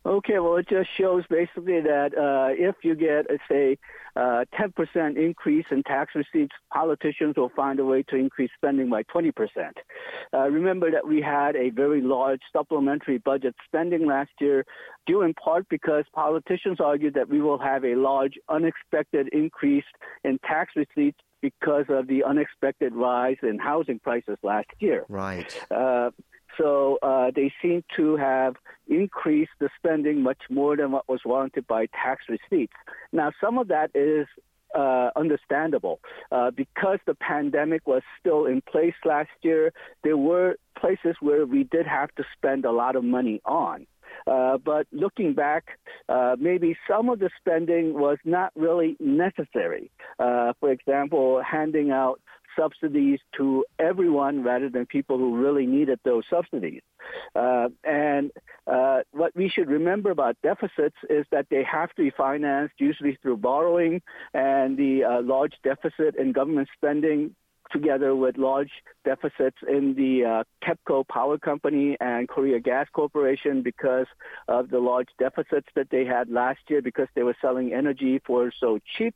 [0.05, 3.77] Okay, well, it just shows basically that uh, if you get, say,
[4.19, 9.03] a 10% increase in tax receipts, politicians will find a way to increase spending by
[9.03, 9.31] 20%.
[10.33, 14.65] Uh, remember that we had a very large supplementary budget spending last year,
[15.07, 19.85] due in part because politicians argued that we will have a large unexpected increase
[20.25, 25.05] in tax receipts because of the unexpected rise in housing prices last year.
[25.07, 25.57] Right.
[25.71, 26.11] Uh,
[26.59, 28.55] so uh, they seem to have
[28.87, 32.73] increased the spending much more than what was warranted by tax receipts.
[33.11, 34.27] Now, some of that is
[34.75, 35.99] uh, understandable.
[36.31, 41.63] Uh, because the pandemic was still in place last year, there were places where we
[41.63, 43.87] did have to spend a lot of money on.
[44.27, 49.89] Uh, but looking back, uh, maybe some of the spending was not really necessary.
[50.19, 52.19] Uh, for example, handing out
[52.57, 56.81] subsidies to everyone rather than people who really needed those subsidies.
[57.35, 58.31] Uh, and
[58.67, 63.17] uh, what we should remember about deficits is that they have to be financed usually
[63.21, 64.01] through borrowing,
[64.33, 67.35] and the uh, large deficit in government spending
[67.71, 68.71] together with large
[69.05, 74.07] deficits in the uh, KEPCO Power Company and Korea Gas Corporation because
[74.47, 78.51] of the large deficits that they had last year because they were selling energy for
[78.59, 79.13] so cheap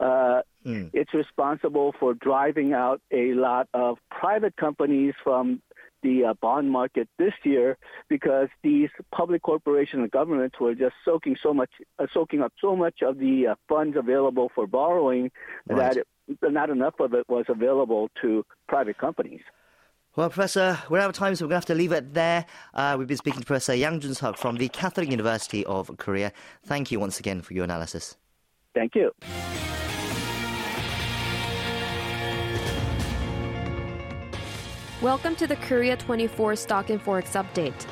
[0.00, 0.90] uh, mm.
[0.92, 5.62] It's responsible for driving out a lot of private companies from
[6.02, 7.76] the uh, bond market this year
[8.08, 12.76] because these public corporations and governments were just soaking so much, uh, soaking up so
[12.76, 15.30] much of the uh, funds available for borrowing
[15.68, 15.94] right.
[15.94, 16.06] that it,
[16.42, 19.40] not enough of it was available to private companies.
[20.16, 22.46] Well, Professor, we're out of time, so we're going to have to leave it there.
[22.72, 26.32] Uh, we've been speaking to Professor Yang Jun Suk from the Catholic University of Korea.
[26.64, 28.16] Thank you once again for your analysis.
[28.74, 29.10] Thank you.
[35.04, 37.86] Welcome to the Korea 24 Stock and Forex Update.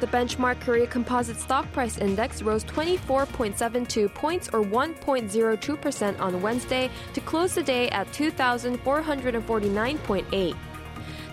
[0.00, 7.20] The benchmark Korea Composite Stock Price Index rose 24.72 points or 1.02% on Wednesday to
[7.20, 10.56] close the day at 2,449.8.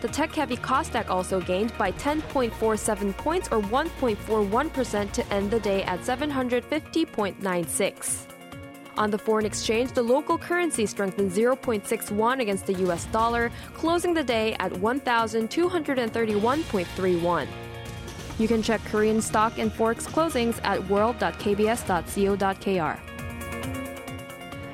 [0.02, 5.82] The tech heavy Kosdaq also gained by 10.47 points or 1.41% to end the day
[5.82, 8.31] at 750.96.
[8.98, 14.24] On the foreign exchange, the local currency strengthened 0.61 against the US dollar, closing the
[14.24, 17.48] day at 1,231.31.
[18.40, 23.00] You can check Korean stock and forex closings at world.kbs.co.kr.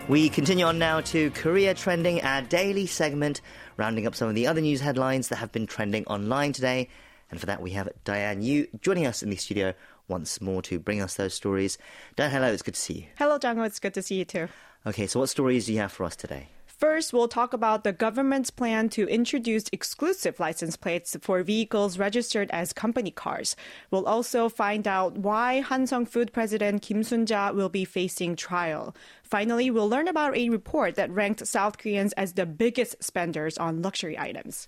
[0.08, 3.42] We continue on now to Korea Trending, our daily segment,
[3.76, 6.88] rounding up some of the other news headlines that have been trending online today.
[7.30, 9.74] And for that, we have Diane Yu joining us in the studio
[10.08, 11.78] once more to bring us those stories.
[12.16, 13.06] Dan, hello, it's good to see you.
[13.18, 14.48] Hello, Jang-woo, it's good to see you too.
[14.86, 16.50] Okay, so what stories do you have for us today?
[16.78, 22.52] First, we'll talk about the government's plan to introduce exclusive license plates for vehicles registered
[22.52, 23.56] as company cars.
[23.90, 28.96] We'll also find out why Hansung Food President Kim Sun-ja will be facing trial.
[29.24, 33.82] Finally, we'll learn about a report that ranked South Koreans as the biggest spenders on
[33.82, 34.68] luxury items.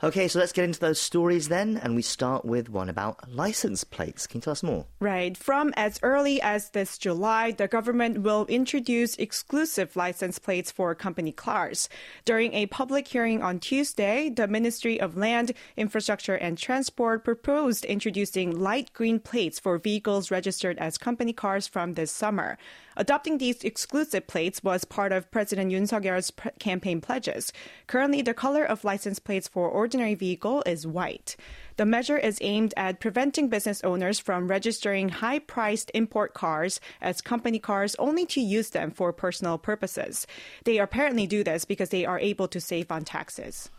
[0.00, 3.82] Okay, so let's get into those stories then, and we start with one about license
[3.82, 4.28] plates.
[4.28, 4.86] Can you tell us more?
[5.00, 5.36] Right.
[5.36, 11.32] From as early as this July, the government will introduce exclusive license plates for company
[11.32, 11.88] cars.
[12.24, 18.56] During a public hearing on Tuesday, the Ministry of Land, Infrastructure and Transport proposed introducing
[18.56, 22.56] light green plates for vehicles registered as company cars from this summer.
[22.98, 27.52] Adopting these exclusive plates was part of President Yoon Suk-yeol's pre- campaign pledges.
[27.86, 31.36] Currently, the color of license plates for ordinary vehicle is white.
[31.76, 37.60] The measure is aimed at preventing business owners from registering high-priced import cars as company
[37.60, 40.26] cars only to use them for personal purposes.
[40.64, 43.70] They apparently do this because they are able to save on taxes.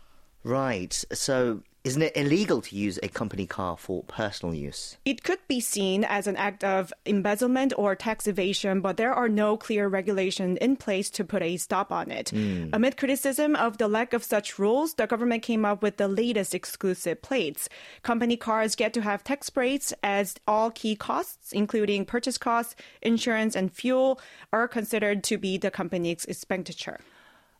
[0.42, 1.04] Right.
[1.12, 4.98] So, isn't it illegal to use a company car for personal use?
[5.04, 9.28] It could be seen as an act of embezzlement or tax evasion, but there are
[9.28, 12.30] no clear regulations in place to put a stop on it.
[12.30, 12.68] Hmm.
[12.72, 16.54] Amid criticism of the lack of such rules, the government came up with the latest
[16.54, 17.68] exclusive plates.
[18.02, 23.56] Company cars get to have tax breaks as all key costs, including purchase costs, insurance,
[23.56, 24.20] and fuel,
[24.52, 27.00] are considered to be the company's expenditure.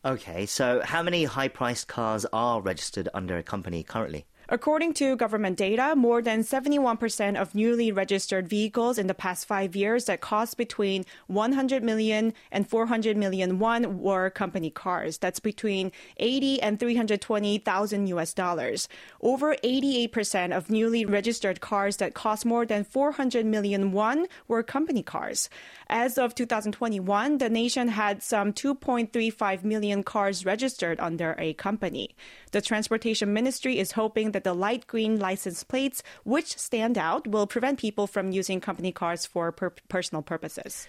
[0.02, 4.24] Okay, so how many high priced cars are registered under a company currently?
[4.52, 9.76] According to government data, more than 71% of newly registered vehicles in the past five
[9.76, 15.18] years that cost between 100 million and 400 million won were company cars.
[15.18, 18.88] That's between 80 and 320,000 US dollars.
[19.20, 25.04] Over 88% of newly registered cars that cost more than 400 million won were company
[25.04, 25.48] cars.
[25.88, 32.10] As of 2021, the nation had some 2.35 million cars registered under a company.
[32.50, 37.46] The Transportation Ministry is hoping that the light green license plates, which stand out, will
[37.46, 40.86] prevent people from using company cars for per- personal purposes.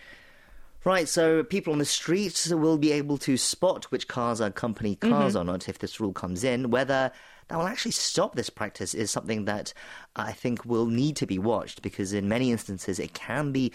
[0.83, 4.95] Right, so people on the streets will be able to spot which cars are company
[4.95, 6.71] cars or not if this rule comes in.
[6.71, 7.11] Whether
[7.49, 9.73] that will actually stop this practice is something that
[10.15, 13.71] I think will need to be watched because in many instances it can be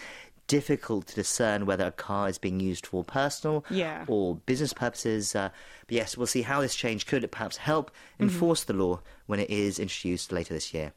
[0.48, 4.04] difficult to discern whether a car is being used for personal Yeah.
[4.08, 5.36] or business purposes.
[5.36, 5.50] Uh,
[5.86, 9.50] but yes, we'll see how this change could perhaps help enforce the law when it
[9.50, 10.92] is introduced later this year.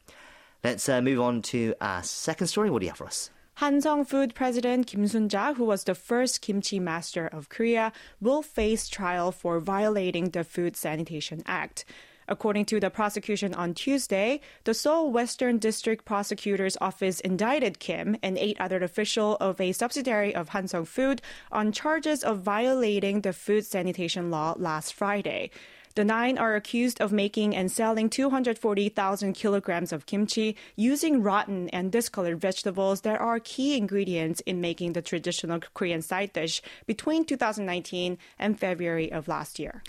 [0.62, 2.70] Let's uh, move on to our second story.
[2.70, 3.30] What do you have for us?
[3.60, 8.88] Hansung Food President Kim Sun-ja, who was the first kimchi master of Korea, will face
[8.88, 11.84] trial for violating the Food Sanitation Act.
[12.26, 18.38] According to the prosecution on Tuesday, the Seoul Western District Prosecutor's Office indicted Kim and
[18.38, 23.66] eight other officials of a subsidiary of Hansung Food on charges of violating the food
[23.66, 25.50] sanitation law last Friday.
[25.96, 31.90] The nine are accused of making and selling 240,000 kilograms of kimchi using rotten and
[31.90, 38.18] discolored vegetables that are key ingredients in making the traditional Korean side dish between 2019
[38.38, 39.82] and February of last year.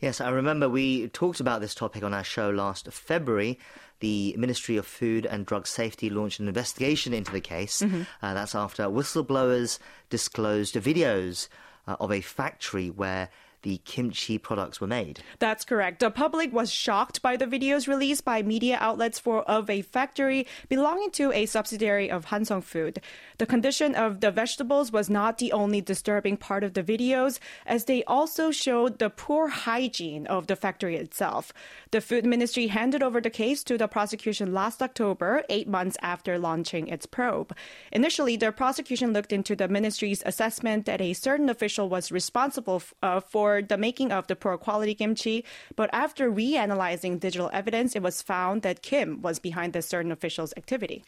[0.00, 3.58] Yes, I remember we talked about this topic on our show last February.
[4.00, 7.80] The Ministry of Food and Drug Safety launched an investigation into the case.
[7.80, 9.78] Uh, that's after whistleblowers
[10.10, 11.48] disclosed videos
[11.86, 13.30] uh, of a factory where
[13.64, 15.20] the kimchi products were made.
[15.38, 16.00] That's correct.
[16.00, 20.46] The public was shocked by the videos released by media outlets for of a factory
[20.68, 23.00] belonging to a subsidiary of Hansung Food.
[23.38, 27.86] The condition of the vegetables was not the only disturbing part of the videos, as
[27.86, 31.52] they also showed the poor hygiene of the factory itself.
[31.90, 36.38] The Food Ministry handed over the case to the prosecution last October, eight months after
[36.38, 37.56] launching its probe.
[37.92, 42.92] Initially, the prosecution looked into the ministry's assessment that a certain official was responsible f-
[43.02, 45.44] uh, for for the making of the poor quality kimchi.
[45.76, 50.52] But after reanalyzing digital evidence, it was found that Kim was behind this certain official's
[50.56, 51.04] activity.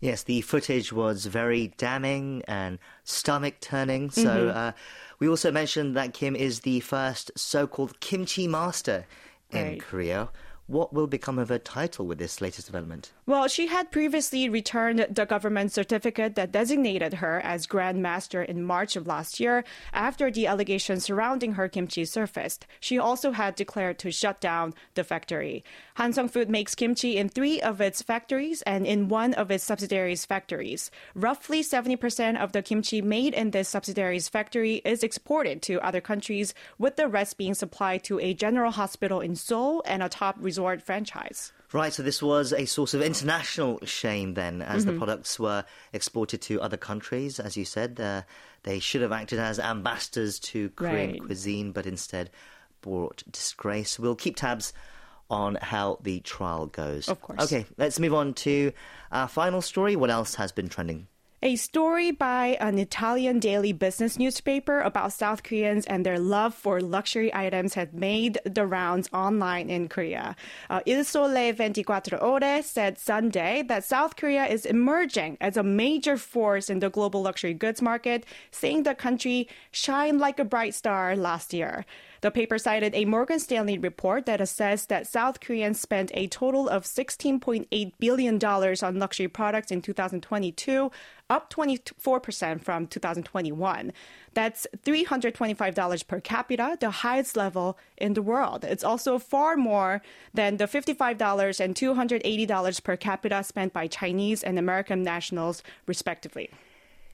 [0.00, 4.10] Yes, the footage was very damning and stomach turning.
[4.10, 4.56] So Mm-hmm.
[4.56, 4.72] uh,
[5.18, 9.06] we also mentioned that Kim is the first so-called kimchi master
[9.50, 9.80] in Right.
[9.80, 10.28] Korea.
[10.68, 13.12] What will become of her title with this latest development?
[13.30, 18.64] Well, she had previously returned the government certificate that designated her as Grand Master in
[18.64, 19.62] March of last year
[19.92, 22.66] after the allegations surrounding her kimchi surfaced.
[22.80, 25.62] She also had declared to shut down the factory.
[25.96, 30.26] Hansung Food makes kimchi in three of its factories and in one of its subsidiaries'
[30.26, 30.90] factories.
[31.14, 36.52] Roughly 70% of the kimchi made in this subsidiary's factory is exported to other countries,
[36.80, 40.82] with the rest being supplied to a general hospital in Seoul and a top resort
[40.82, 41.52] franchise.
[41.72, 44.92] Right, so this was a source of international shame then, as Mm-hmm.
[44.92, 47.38] the products were exported to other countries.
[47.38, 48.22] As you said, uh,
[48.64, 51.20] they should have acted as ambassadors to Korean Right.
[51.22, 52.30] cuisine, but instead
[52.82, 53.98] brought disgrace.
[54.00, 54.72] We'll keep tabs
[55.30, 57.08] on how the trial goes.
[57.08, 57.40] Of course.
[57.44, 58.72] Okay, let's move on to
[59.12, 59.94] our final story.
[59.94, 61.06] What else has been trending?
[61.42, 66.82] A story by an Italian daily business newspaper about South Koreans and their love for
[66.82, 70.36] luxury items had made the rounds online in Korea.
[70.68, 76.18] Uh, Il Sole 24 Ore said Sunday that South Korea is emerging as a major
[76.18, 81.16] force in the global luxury goods market, saying the country shined like a bright star
[81.16, 81.86] last year.
[82.22, 86.68] The paper cited a Morgan Stanley report that assessed that South Koreans spent a total
[86.68, 90.90] of $16.8 billion on luxury products in 2022,
[91.30, 93.92] up 24% from 2021.
[94.34, 98.64] That's $325 per capita, the highest level in the world.
[98.64, 100.02] It's also far more
[100.34, 106.50] than the $55 and $280 per capita spent by Chinese and American nationals, respectively.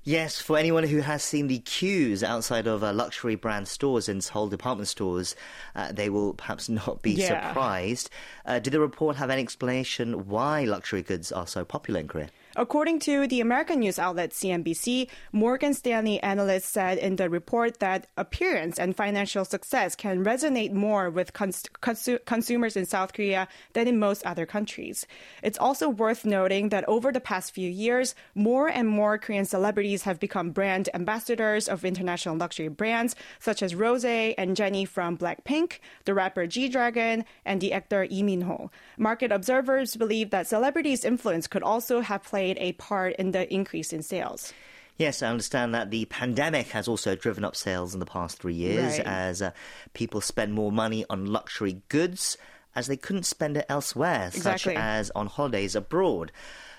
[0.09, 4.23] Yes, for anyone who has seen the queues outside of uh, luxury brand stores and
[4.23, 5.35] Seoul department stores,
[5.75, 7.49] uh, they will perhaps not be Yeah.
[7.49, 8.09] surprised.
[8.45, 12.29] Uh, did the report have any explanation why luxury goods are so popular in Korea?
[12.59, 18.07] According to the American news outlet CNBC, Morgan Stanley analysts said in the report that
[18.17, 23.87] appearance and financial success can resonate more with cons- consu- consumers in South Korea than
[23.87, 25.07] in most other countries.
[25.43, 30.05] It's also worth noting that over the past few years, more and more Korean celebrities
[30.05, 35.81] have become brand ambassadors of international luxury brands such as Rose and Jennie from Blackpink,
[36.07, 38.71] the rapper G Dragon, and the actor Lee Min Ho.
[38.97, 43.93] Market observers believe that celebrities' influence could also have played a part in the increase
[43.93, 44.53] in sales.
[44.99, 48.55] Yes, I understand that the pandemic has also driven up sales in the past three
[48.55, 49.07] years Right.
[49.07, 49.51] as uh,
[49.93, 52.39] people spend more money on luxury goods
[52.75, 54.75] as they couldn't spend it elsewhere, Exactly.
[54.75, 56.33] such as on holidays abroad.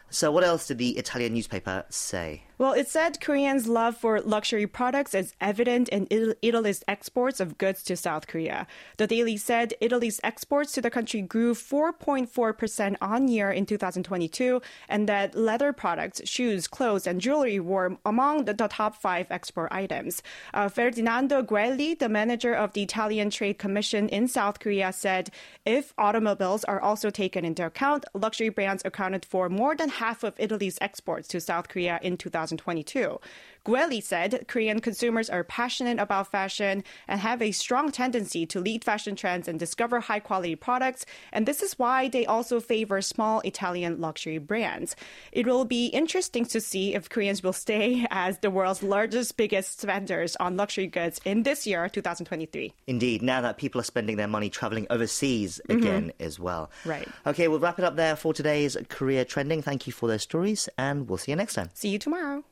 [0.10, 2.44] So, what else did the Italian newspaper say?
[2.60, 6.08] Well, it said Koreans' love for luxury products is evident in
[6.42, 8.66] Italy's exports of goods to South Korea.
[8.98, 15.08] The Daily said Italy's exports to the country grew 4.4% on year in 2022, and
[15.08, 20.24] that leather products, shoes, clothes, and jewelry were among the, top five export items.
[20.52, 25.30] Uh, Ferdinando Guelli, the manager of the Italian Trade Commission in South Korea, said
[25.64, 30.34] if automobiles are also taken into account, luxury brands accounted for more than half of
[30.40, 32.47] Italy's exports to South Korea in 2022.
[32.48, 33.20] 2022
[33.68, 38.86] Guelli said Korean consumers are passionate about fashion and have a strong tendency to lead
[38.86, 43.42] fashion trends and discover high quality products, and this is why they also favor small
[43.42, 44.96] Italian luxury brands.
[45.34, 49.82] It will be interesting to see if Koreans will stay as the world's largest, biggest
[49.82, 52.74] spenders on luxury goods in this year, 2023.
[52.88, 56.72] Indeed, now that people are spending their money traveling overseas again as well.
[56.80, 56.90] Mm-hmm.
[56.90, 57.08] Right.
[57.26, 59.62] Okay, we'll wrap it up there for today's Korea Trending.
[59.62, 61.70] Thank you for those stories, and we'll see you next time.
[61.74, 62.46] See you tomorrow.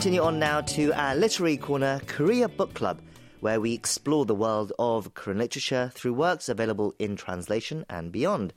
[0.00, 3.02] Continue on now to our literary corner, Korea Book Club,
[3.40, 8.54] where we explore the world of Korean literature through works available in translation and beyond.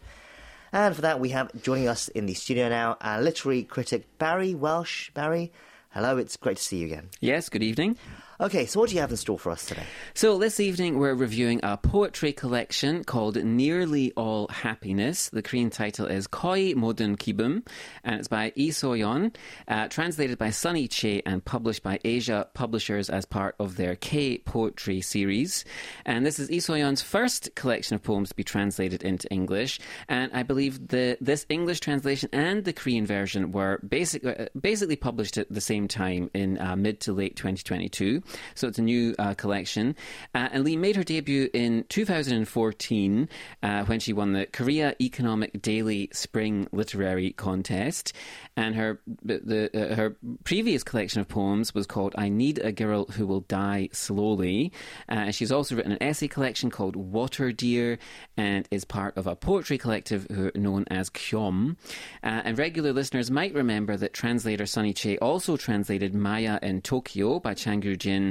[0.72, 4.56] And for that, we have joining us in the studio now our literary critic Barry
[4.56, 5.10] Welsh.
[5.10, 5.52] Barry,
[5.90, 7.10] hello, it's great to see you again.
[7.20, 7.98] Yes, good evening.
[8.44, 9.86] Okay, so what do you have in store for us today?
[10.16, 15.30] So, this evening we're reviewing a poetry collection called Nearly All Happiness.
[15.30, 17.66] The Korean title is Koi Modun Kibum,
[18.04, 19.34] and it's by Lee So-yeon,
[19.70, 24.40] uh, translated by Sunny Che and published by Asia Publishers as part of their K
[24.40, 25.64] Poetry series.
[26.06, 29.80] And this is Lee So-yeon's first collection of poems to be translated into English.
[30.10, 34.98] And I believe the this English translation and the Korean version were basic, uh, basically
[34.98, 38.22] published at the same time in uh, mid to late 2022.
[38.56, 39.96] So it's a new uh, collection.
[40.34, 43.30] Uh, and Lee made her debut in 2014
[43.62, 48.14] uh, when she won the Korea Economic Daily Spring Literary Contest.
[48.56, 53.06] And her the uh, her previous collection of poems was called "I Need a Girl
[53.06, 54.72] Who Will Die Slowly."
[55.10, 57.98] Uh, she's also written an essay collection called "Water Deer"
[58.38, 61.78] and is part of a poetry collective known as Kyom.
[62.22, 67.54] And regular listeners might remember that translator Sunny Che also translated Maya in Tokyo by
[67.54, 68.23] Chang Jin,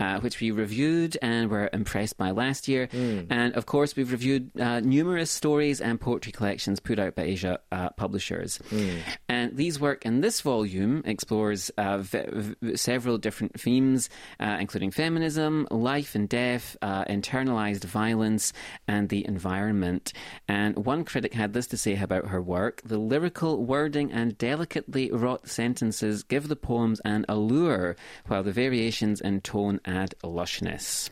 [0.00, 2.88] uh, which we reviewed and were impressed by last year.
[2.88, 3.26] Mm.
[3.30, 7.60] And of course, we've reviewed uh, numerous stories and poetry collections put out by Asia
[7.72, 8.60] uh, publishers.
[8.70, 8.98] Mm.
[9.28, 14.08] And Lee's work in this volume explores uh, v- v- several different themes,
[14.40, 18.52] uh, including feminism, life and death, internalized violence,
[18.86, 20.12] and the environment.
[20.46, 25.10] And one critic had this to say about her work the lyrical wording and delicately
[25.10, 27.96] wrought sentences give the poems an allure,
[28.26, 31.10] while the variations in tone add lushness.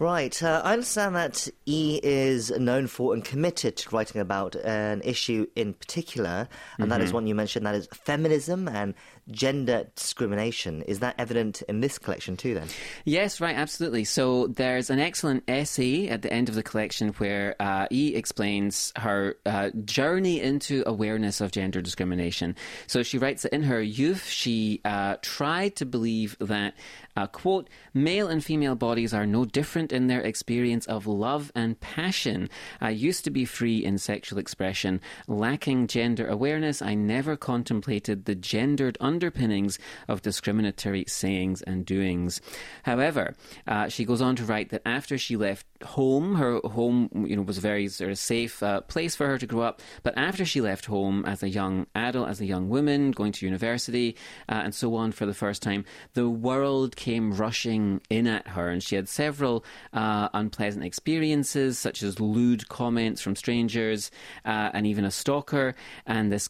[0.00, 0.40] Right.
[0.40, 5.48] Uh, I understand that E is known for and committed to writing about an issue
[5.56, 6.88] in particular, and mm-hmm.
[6.90, 7.14] that is mm-hmm.
[7.14, 8.94] one you mentioned, that is feminism and
[9.30, 10.82] gender discrimination.
[10.82, 12.68] Is that evident in this collection too, then?
[13.04, 14.04] Yes, right, absolutely.
[14.04, 18.92] So there's an excellent essay at the end of the collection where uh, E explains
[18.96, 22.56] her uh, journey into awareness of gender discrimination.
[22.86, 26.74] So she writes that in her youth, she uh, tried to believe that,
[27.16, 31.78] uh, quote, male and female bodies are no different in their experience of love and
[31.80, 32.48] passion.
[32.80, 35.00] I used to be free in sexual expression.
[35.26, 42.40] Lacking gender awareness, I never contemplated the gendered underpinnings of discriminatory sayings and doings.
[42.84, 43.34] However,
[43.66, 47.42] uh, she goes on to write that after she left home, her home, you know,
[47.42, 49.82] was a very sort of safe uh, place for her to grow up.
[50.04, 53.44] But after she left home as a young adult, as a young woman, going to
[53.44, 54.14] university,
[54.48, 58.68] uh, and so on for the first time, the world came rushing in at her,
[58.68, 64.12] and she had several uh, unpleasant experiences, such as lewd comments from strangers,
[64.44, 65.74] uh, and even a stalker.
[66.06, 66.48] And this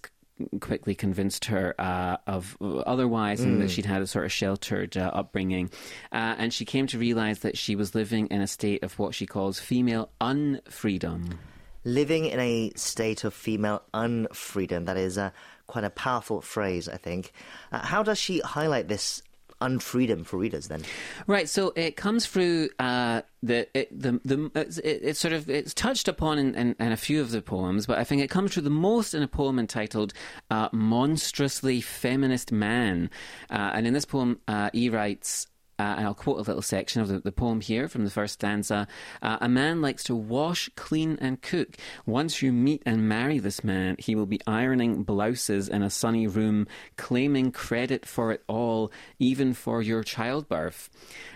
[0.61, 3.45] quickly convinced her uh, of otherwise, mm.
[3.45, 3.71] and that mm.
[3.71, 5.71] she'd had a sort of sheltered uh, upbringing.
[6.13, 9.15] Uh, and she came to realize that she was living in a state of what
[9.15, 11.37] she calls female unfreedom.
[11.85, 14.87] Living in a state of female unfreedom.
[14.87, 15.31] That is uh,
[15.67, 17.33] quite a powerful phrase, I think.
[17.71, 19.23] Uh, how does she highlight this
[19.61, 20.83] unfreedom for readers then?
[21.27, 21.49] Right.
[21.49, 25.75] So it comes through uh, the it, the the it's, it, it's, sort of it's
[25.75, 28.55] touched upon in, in, in, a few of the poems, but I think it comes
[28.55, 30.13] through the most in a poem entitled
[30.51, 33.11] uh, "Monstrously Feminist Man,"
[33.51, 35.47] uh, and in this poem, uh, he writes.
[35.79, 38.35] Uh, and I'll quote a little section of the, the poem here from the first
[38.35, 38.89] stanza.
[39.23, 41.77] Uh, a man likes to wash, clean, and cook.
[42.07, 46.27] Once you meet and marry this man, he will be ironing blouses in a sunny
[46.27, 46.67] room,
[46.97, 50.91] claiming credit for it all, even for your childbirth.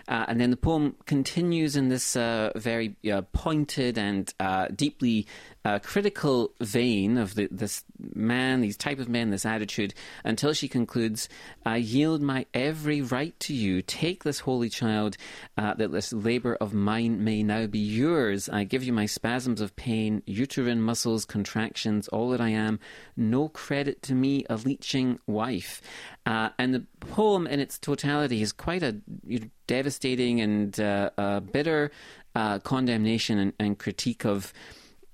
[0.07, 5.25] Uh, and then the poem continues in this uh, very uh, pointed and uh, deeply
[5.65, 7.83] uh, critical vein of the, this
[8.13, 9.93] man, these type of men, this attitude,
[10.23, 11.29] until she concludes,
[11.65, 13.81] I yield my every right to you.
[13.81, 15.17] Take this holy child,
[15.57, 18.49] uh, that this labour of mine may now be yours.
[18.49, 22.79] I give you my spasms of pain, uterine muscles, contractions, all that I am.
[23.15, 25.81] No credit to me, a leeching wife.
[26.25, 31.41] Uh, and the poem in its totality is quite a you know, devastating and uh,
[31.51, 31.91] bitter
[32.35, 34.53] uh, condemnation and, and, critique of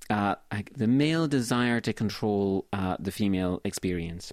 [0.10, 0.36] uh,
[0.76, 4.32] the male desire to control uh, the female experience.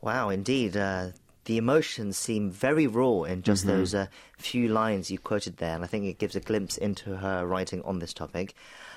[0.00, 0.76] Wow, indeed.
[0.76, 1.08] Uh,
[1.44, 3.76] the emotions seem very raw in just mm-hmm.
[3.76, 3.94] those
[4.38, 7.82] few lines you quoted there, and I think it gives a glimpse into her writing
[7.82, 8.54] on this topic.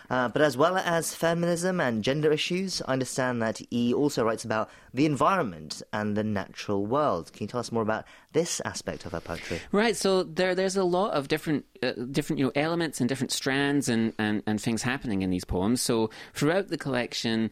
[0.10, 4.46] Uh, but as well as feminism and gender issues, I understand that E also writes
[4.46, 7.34] about the environment and the natural world.
[7.34, 9.60] Can you tell us more about this aspect of her poetry?
[9.72, 9.96] Right.
[9.96, 13.90] So there, there's a lot of different, uh, different, you know, elements and different strands
[13.90, 15.82] and, and, and things happening in these poems.
[15.82, 17.52] So throughout the collection,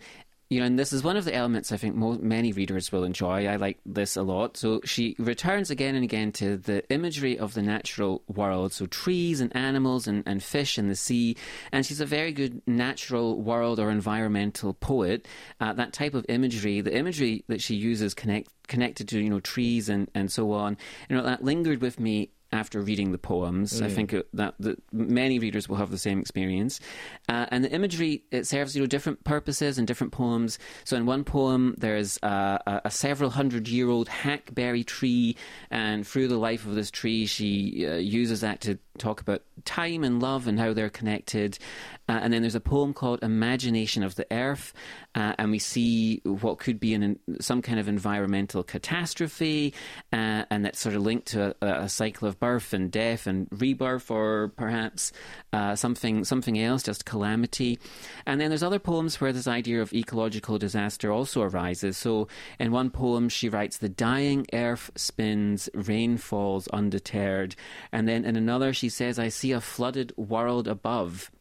[0.49, 3.03] you know, and this is one of the elements I think mo- many readers will
[3.03, 3.47] enjoy.
[3.47, 4.57] I like this a lot.
[4.57, 8.71] So she returns again and again to the imagery of the natural world.
[8.71, 11.35] So trees and animals and, and fish and the sea.
[11.71, 15.27] And she's a very good natural world or environmental poet.
[15.59, 19.39] Uh, that type of imagery, the imagery that she uses connect, connected to, you know,
[19.39, 20.77] trees and, and so on,
[21.09, 23.79] you know, that lingered with me after reading the poems.
[23.79, 23.85] Mm.
[23.85, 26.79] I think that, that, many readers will have the same experience.
[27.27, 30.59] Uh, and the imagery it serves you know different purposes in different poems.
[30.83, 35.35] So in one poem, there's uh, a, a, several hundred year old hackberry tree,
[35.69, 40.03] and through the life of this tree, she uh, uses that to talk about time
[40.03, 41.57] and love and how they're connected.
[42.07, 44.73] Uh, and then there's a poem called Imagination of the Earth,
[45.15, 49.73] uh, and we see what could be an, some kind of environmental catastrophe,
[50.13, 53.47] uh, and that's sort of linked to a, a, cycle of birth and death and
[53.51, 55.11] rebirth, or perhaps
[55.53, 57.79] uh, something something else, just calamity.
[58.25, 61.97] And then there's other poems where this idea of ecological disaster also arises.
[61.97, 62.27] So
[62.59, 67.55] in one poem, she writes, "The dying earth spins, rain falls undeterred,"
[67.91, 71.31] and then in another, she says, "I see a flooded world above."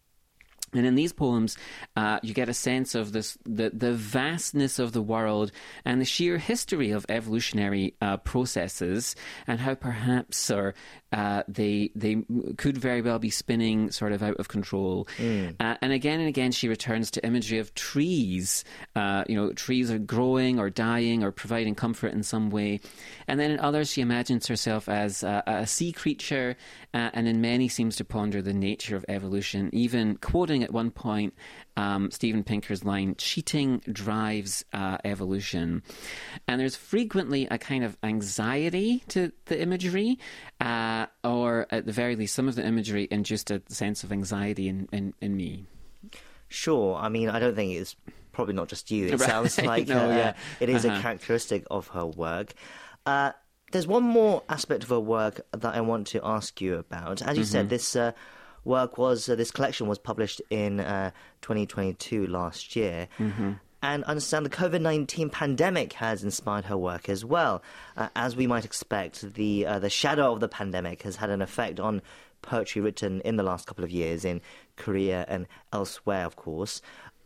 [0.75, 1.57] And in these poems,
[1.97, 5.53] uh, you get a sense of this, the, the vastness of the world
[5.85, 9.15] and the sheer history of evolutionary uh, processes,
[9.47, 10.75] and how perhaps or
[11.13, 12.25] uh, they they
[12.57, 15.07] could very well be spinning sort of out of control.
[15.19, 15.55] Mm.
[15.61, 18.65] Uh, and again and again, she returns to imagery of trees.
[18.97, 22.81] Uh, you know, trees are growing or dying or providing comfort in some way.
[23.29, 26.57] And then in others, she imagines herself as a sea creature,
[26.93, 30.91] uh, and in many seems to ponder the nature of evolution, even quoting at one
[30.91, 31.35] point
[31.77, 35.83] um, Steven Pinker's line, cheating drives uh, evolution.
[36.49, 40.19] And there's frequently a kind of anxiety to the imagery,
[40.61, 44.69] uh, or at the very least, some of the imagery induced a sense of anxiety
[44.69, 45.67] in, in, in me.
[46.49, 46.97] Sure.
[46.97, 47.97] I mean, I don't think it's
[48.33, 49.07] probably not just you.
[49.07, 49.21] It right.
[49.21, 50.35] sounds like no, uh, yeah.
[50.61, 50.99] it is uh-huh.
[50.99, 52.55] a characteristic of her work.
[53.07, 53.33] Uh,
[53.73, 57.23] there's one more aspect of her work that I want to ask you about.
[57.23, 57.51] As you mm-hmm.
[57.51, 58.13] said, this uh,
[58.65, 61.11] work was uh, this collection was published in uh,
[61.43, 63.09] 2022 last year.
[63.19, 63.53] Mm-hmm.
[63.83, 67.63] And understand the COVID 19 pandemic has inspired her work as well.
[67.97, 71.43] Uh, as we might expect, the, uh, the shadow of the pandemic has had an
[71.43, 72.01] effect on
[72.41, 74.41] poetry written in the last couple of years in
[74.77, 76.81] Korea and elsewhere, of course.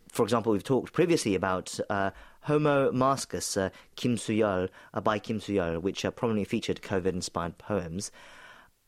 [0.09, 2.11] For example, we've talked previously about uh,
[2.41, 8.11] Homo Mascus, uh, Kim uh, by Kim Soo-yeol, which uh, prominently featured COVID-inspired poems.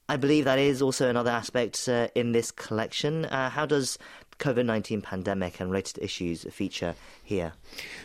[0.10, 3.26] I believe that is also another aspect uh, in this collection.
[3.26, 3.98] Uh, how does
[4.40, 7.54] COVID 19 pandemic and related issues feature here?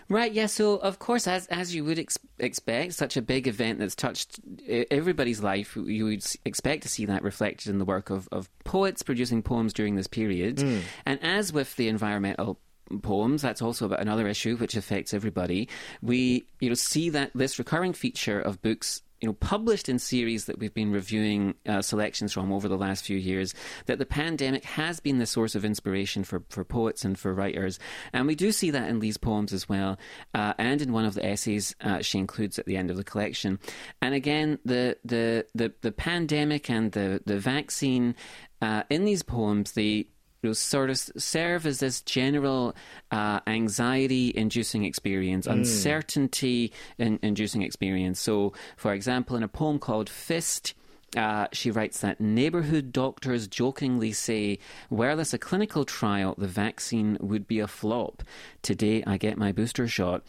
[0.09, 0.47] Right, yeah.
[0.47, 4.39] So, of course, as, as you would ex- expect, such a big event that's touched
[4.69, 9.03] everybody's life, you would expect to see that reflected in the work of, of poets
[9.03, 10.59] producing poems during this period.
[10.59, 10.83] Mm.
[11.07, 12.61] And as with the environmental
[13.03, 15.69] poems that's also about another issue which affects everybody
[16.03, 20.45] we you know see that this recurring feature of books you know, published in series
[20.45, 23.55] that we've been reviewing uh, selections from over the last few years,
[23.87, 27.81] that the pandemic has been the source of inspiration for, for poets and for writers.
[28.13, 29.99] And we do see that in Lee's poems as well,
[30.33, 33.03] uh, and in one of the essays uh, she includes at the end of the
[33.03, 33.59] collection.
[34.01, 38.15] And again, the, the, the, the pandemic and the, the vaccine
[38.63, 40.07] uh, in these poems, they
[40.47, 42.77] you know, sort of serve as this general
[43.11, 45.53] uh, anxiety-inducing experience, mm.
[45.53, 48.21] uncertainty-inducing experience.
[48.21, 50.75] So, for example, in a poem called Fist.
[51.17, 54.59] Uh, she writes that neighborhood doctors jokingly say,
[54.91, 58.23] were this a clinical trial, the vaccine would be a flop.
[58.61, 60.23] Today I get my booster shot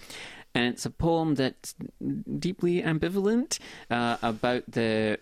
[0.57, 1.75] and it's a poem that's
[2.39, 3.59] deeply ambivalent
[3.91, 5.19] uh, about the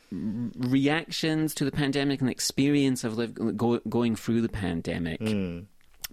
[0.57, 5.19] reactions to the pandemic and the experience of live, go, going through the pandemic.
[5.19, 5.65] Mm.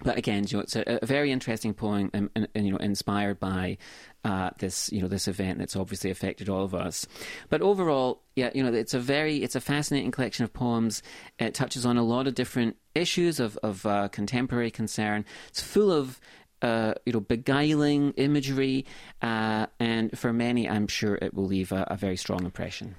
[0.02, 2.78] But again, you know, it's a, a very interesting poem, and, and, and, you know,
[2.78, 3.78] inspired by
[4.24, 7.06] uh, this, you know, this event that's obviously affected all of us.
[7.48, 11.00] But overall, yeah, you know, it's a very, it's a fascinating collection of poems.
[11.38, 15.24] It touches on a lot of different issues of of uh, contemporary concern.
[15.48, 16.20] It's full of
[16.62, 18.86] uh, you know, beguiling imagery,
[19.20, 22.94] uh, and for many, I'm sure it will leave a, a, very strong impression.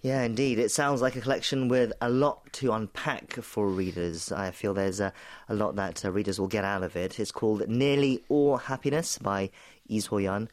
[0.00, 0.58] Yeah, indeed.
[0.58, 4.32] It sounds like a collection with a lot to unpack for readers.
[4.32, 5.12] I feel there's a,
[5.48, 7.20] a lot that uh, readers will get out of it.
[7.20, 9.50] It's called Nearly All Happiness by
[9.88, 10.48] Lee So-yeon.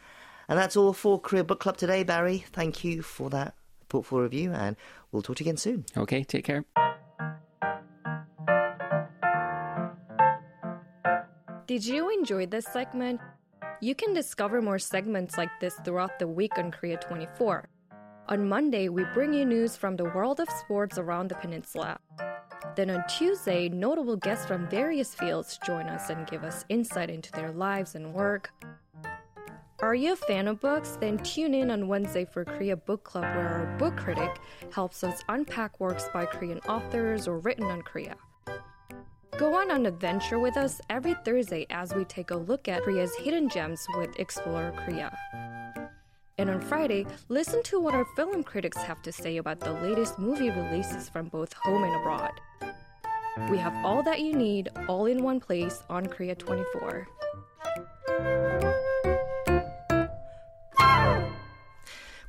[0.47, 2.45] And that's all for Korea Book Club today, Barry.
[2.51, 3.55] Thank you for that
[3.89, 4.75] thoughtful review, and
[5.11, 5.85] we'll talk to you again soon.
[5.97, 6.63] Okay, take care.
[11.69, 13.21] Did you enjoy this segment?
[13.79, 17.69] You can discover more segments like this throughout the week on Korea 24.
[18.29, 21.99] On Monday, we bring you news from the world of sports around the peninsula.
[22.75, 27.31] Then on Tuesday, notable guests from various fields join us and give us insight into
[27.33, 28.49] their lives and work.
[29.81, 30.97] Are you a fan of books?
[30.99, 34.39] Then tune in on Wednesday for Korea Book Club, where our book critic
[34.73, 38.15] helps us unpack works by Korean authors or written on Korea.
[39.39, 43.15] Go on an adventure with us every Thursday as we take a look at Korea's
[43.15, 45.17] hidden gems with Explorer Korea.
[46.37, 50.19] And on Friday, listen to what our film critics have to say about the latest
[50.19, 52.33] movie releases from both home and abroad.
[53.49, 57.07] We have all that you need all in one place on Korea 24.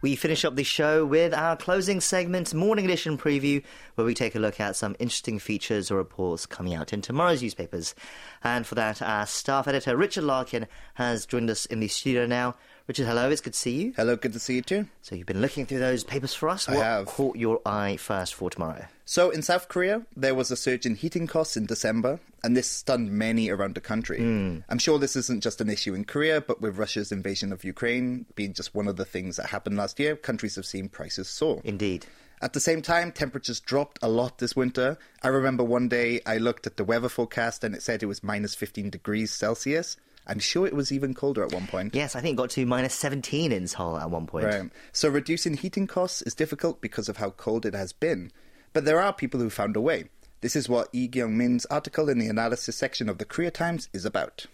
[0.03, 3.63] We finish up the show with our closing segment, Morning Edition Preview,
[3.97, 7.43] where we take a look at some interesting features or reports coming out in tomorrow's
[7.43, 7.95] newspapers.
[8.43, 12.57] And for that, our staff editor, Richard Larkin, has joined us in the studio now.
[12.91, 13.31] Richard, hello.
[13.31, 13.93] It's good to see you.
[13.95, 14.89] Hello, good to see you too.
[15.03, 16.69] So you've been looking through those papers for us.
[16.69, 17.07] I what have.
[17.07, 18.85] caught your eye first for tomorrow?
[19.05, 22.69] So, in South Korea, there was a surge in heating costs in December, and this
[22.69, 24.19] stunned many around the country.
[24.19, 24.65] Mm.
[24.69, 28.27] I'm sure this isn't just an issue in Korea, but with Russia's invasion of Ukraine
[28.35, 31.61] being just one of the things that happened last year, countries have seen prices soar.
[31.63, 32.07] Indeed.
[32.43, 34.99] At the same time, temperatures dropped a lot this winter.
[35.23, 38.25] I remember one day I looked at the weather forecast and it said it was
[38.25, 39.97] minus 15 degrees Celsius.
[40.31, 41.93] I'm sure it was even colder at one point.
[41.93, 44.47] Yes, I think it got to minus 17 in Seoul at one point.
[44.47, 44.71] Right.
[44.93, 48.31] So reducing heating costs is difficult because of how cold it has been.
[48.73, 50.05] But there are people who found a way.
[50.41, 53.89] This is what Lee Kyung Min's article in the analysis section of the Korea Times
[53.93, 54.47] is about.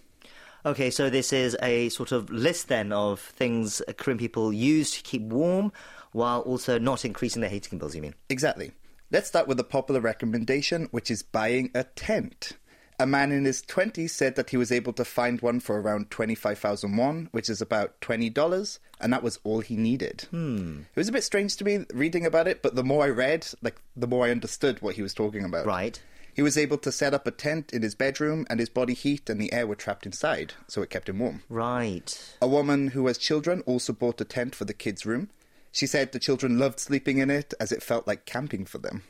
[0.64, 5.02] Okay, so this is a sort of list then of things Korean people use to
[5.02, 5.72] keep warm
[6.12, 8.14] while also not increasing their heating bills, you mean?
[8.30, 8.72] Exactly.
[9.12, 12.54] Let's start with a popular recommendation, which is buying a tent.
[12.98, 16.10] A man in his 20s said that he was able to find one for around
[16.10, 20.26] 25,000 won, which is about $20, and that was all he needed.
[20.30, 20.80] Hmm.
[20.94, 23.46] It was a bit strange to me reading about it, but the more I read,
[23.60, 25.66] like the more I understood what he was talking about.
[25.66, 26.00] Right.
[26.32, 29.30] He was able to set up a tent in his bedroom and his body heat
[29.30, 31.42] and the air were trapped inside, so it kept him warm.
[31.48, 32.34] Right.
[32.42, 35.30] A woman who has children also bought a tent for the kids' room.
[35.72, 39.02] She said the children loved sleeping in it as it felt like camping for them.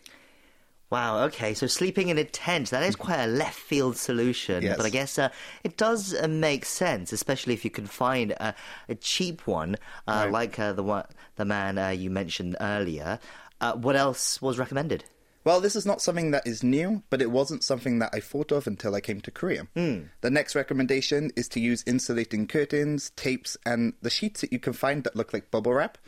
[0.88, 4.62] Wow, okay, so sleeping in a tent, that is quite a left field solution.
[4.62, 4.76] Yes.
[4.76, 5.30] But I guess uh,
[5.64, 8.54] it does uh, make sense, especially if you can find a,
[8.88, 9.76] a cheap one,
[10.06, 10.32] uh, Right.
[10.32, 13.18] like uh, the, one, the man uh, you mentioned earlier.
[13.60, 15.02] Uh, what else was recommended?
[15.42, 18.50] Well, this is not something that is new, but it wasn't something that I thought
[18.52, 19.66] of until I came to Korea.
[19.74, 24.72] The next recommendation is to use insulating curtains, tapes, and the sheets that you can
[24.72, 25.98] find that look like bubble wrap.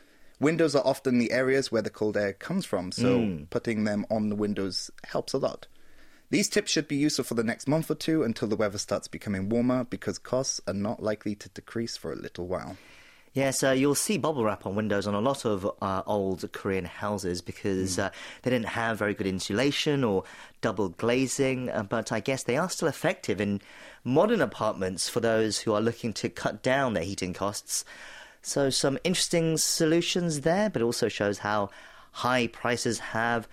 [0.41, 4.29] Windows are often the areas where the cold air comes from, so putting them on
[4.29, 5.67] the windows helps a lot.
[6.31, 9.09] These tips should be useful for the next month or two until the weather starts
[9.09, 12.77] becoming warmer because costs are not likely to decrease for a little while.
[13.33, 16.85] Yes, uh, you'll see bubble wrap on windows on a lot of uh, old Korean
[16.85, 18.11] houses because uh,
[18.43, 20.25] they didn't have very good insulation or
[20.61, 23.61] double glazing, uh, but I guess they are still effective in
[24.03, 27.85] modern apartments for those who are looking to cut down their heating costs.
[28.43, 31.71] So, some interesting solutions there, but also shows how
[32.13, 33.49] high prices have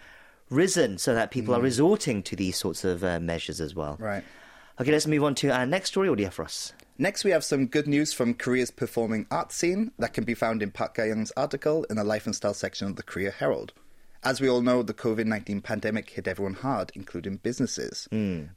[0.49, 3.97] risen so that people are resorting to these sorts of uh, measures as well.
[3.99, 4.23] Right.
[4.79, 6.09] Okay, let's move on to our next story.
[6.09, 6.73] What do you have for us?
[6.97, 10.61] Next, we have some good news from Korea's performing arts scene that can be found
[10.61, 13.73] in Park Ga-young's article in the Life and Style section of the Korea Herald.
[14.23, 18.07] As we all know, the COVID 19 pandemic hit everyone hard, including businesses.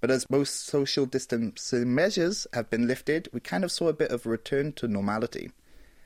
[0.00, 4.10] But as most social distancing measures have been lifted, we kind of saw a bit
[4.10, 5.50] of a return to normality.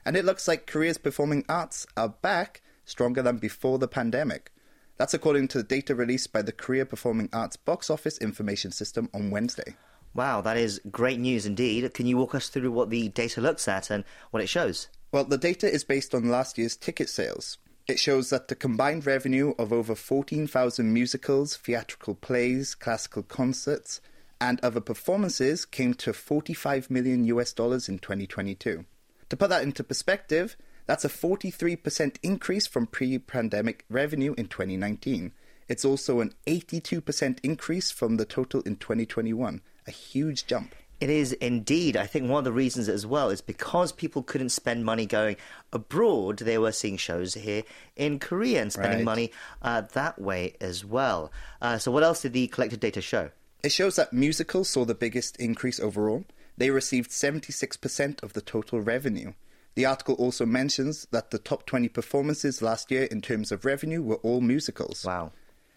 [0.05, 4.51] And it looks like Korea's performing arts are back stronger than before the pandemic.
[4.97, 9.09] That's according to the data released by the Korea Performing Arts Box Office Information System
[9.13, 9.75] on Wednesday.
[10.13, 11.91] Wow, that is great news indeed.
[11.93, 14.89] Can you walk us through what the data looks at and what it shows?
[15.11, 17.57] Well, the data is based on last year's ticket sales.
[17.87, 23.99] It shows that the combined revenue of over 14,000 musicals, theatrical plays, classical concerts,
[24.39, 28.85] and other performances came to 45 million US dollars in 2022.
[29.29, 30.55] To put that into perspective,
[30.85, 35.31] that's a 43% increase from pre pandemic revenue in 2019.
[35.69, 40.75] It's also an 82% increase from the total in 2021, a huge jump.
[40.99, 41.97] It is indeed.
[41.97, 45.35] I think one of the reasons as well is because people couldn't spend money going
[45.71, 47.63] abroad, they were seeing shows here
[47.95, 49.05] in Korea and spending Right.
[49.05, 51.31] money uh, that way as well.
[51.61, 53.31] Uh, so, what else did the collected data show?
[53.63, 56.25] It shows that musicals saw the biggest increase overall.
[56.57, 59.33] They received 76% of the total revenue.
[59.75, 64.03] The article also mentions that the top 20 performances last year in terms of revenue
[64.03, 65.03] were all musicals.
[65.03, 65.31] Wow.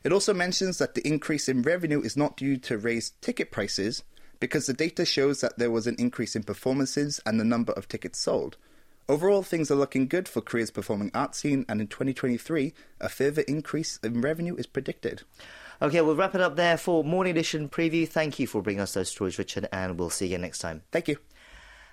[0.05, 4.05] It also mentions that the increase in revenue is not due to raised ticket prices,
[4.39, 7.89] because the data shows that there was an increase in performances and the number of
[7.89, 8.59] tickets sold.
[9.09, 13.43] Overall, things are looking good for Korea's performing arts scene, and in 2023, a further
[13.43, 15.23] increase in revenue is predicted.
[15.83, 18.09] Okay, we'll wrap it up there for Morning Edition preview.
[18.09, 20.83] Thank you for bringing us those stories, Richard, and we'll see you next time.
[20.91, 21.19] Thank you.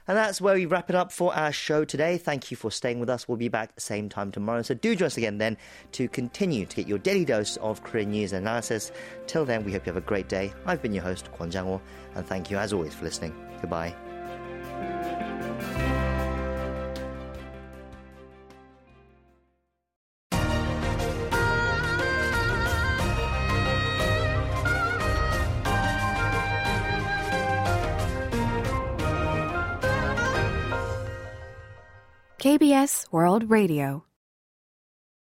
[0.08, 2.18] And that's where we wrap it up for our show today.
[2.18, 3.28] Thank you for staying with us.
[3.28, 4.62] We'll be back same time tomorrow.
[4.62, 5.58] So do join us again then
[5.94, 8.92] to continue to get your daily dose of Korean news and analysis.
[9.28, 10.54] Till then, we hope you have a great day.
[10.66, 11.82] I've been your host, Kwon Jang-woo,
[12.16, 13.34] and thank you as always for listening.
[13.62, 13.96] Goodbye.
[32.44, 34.04] KBS World Radio.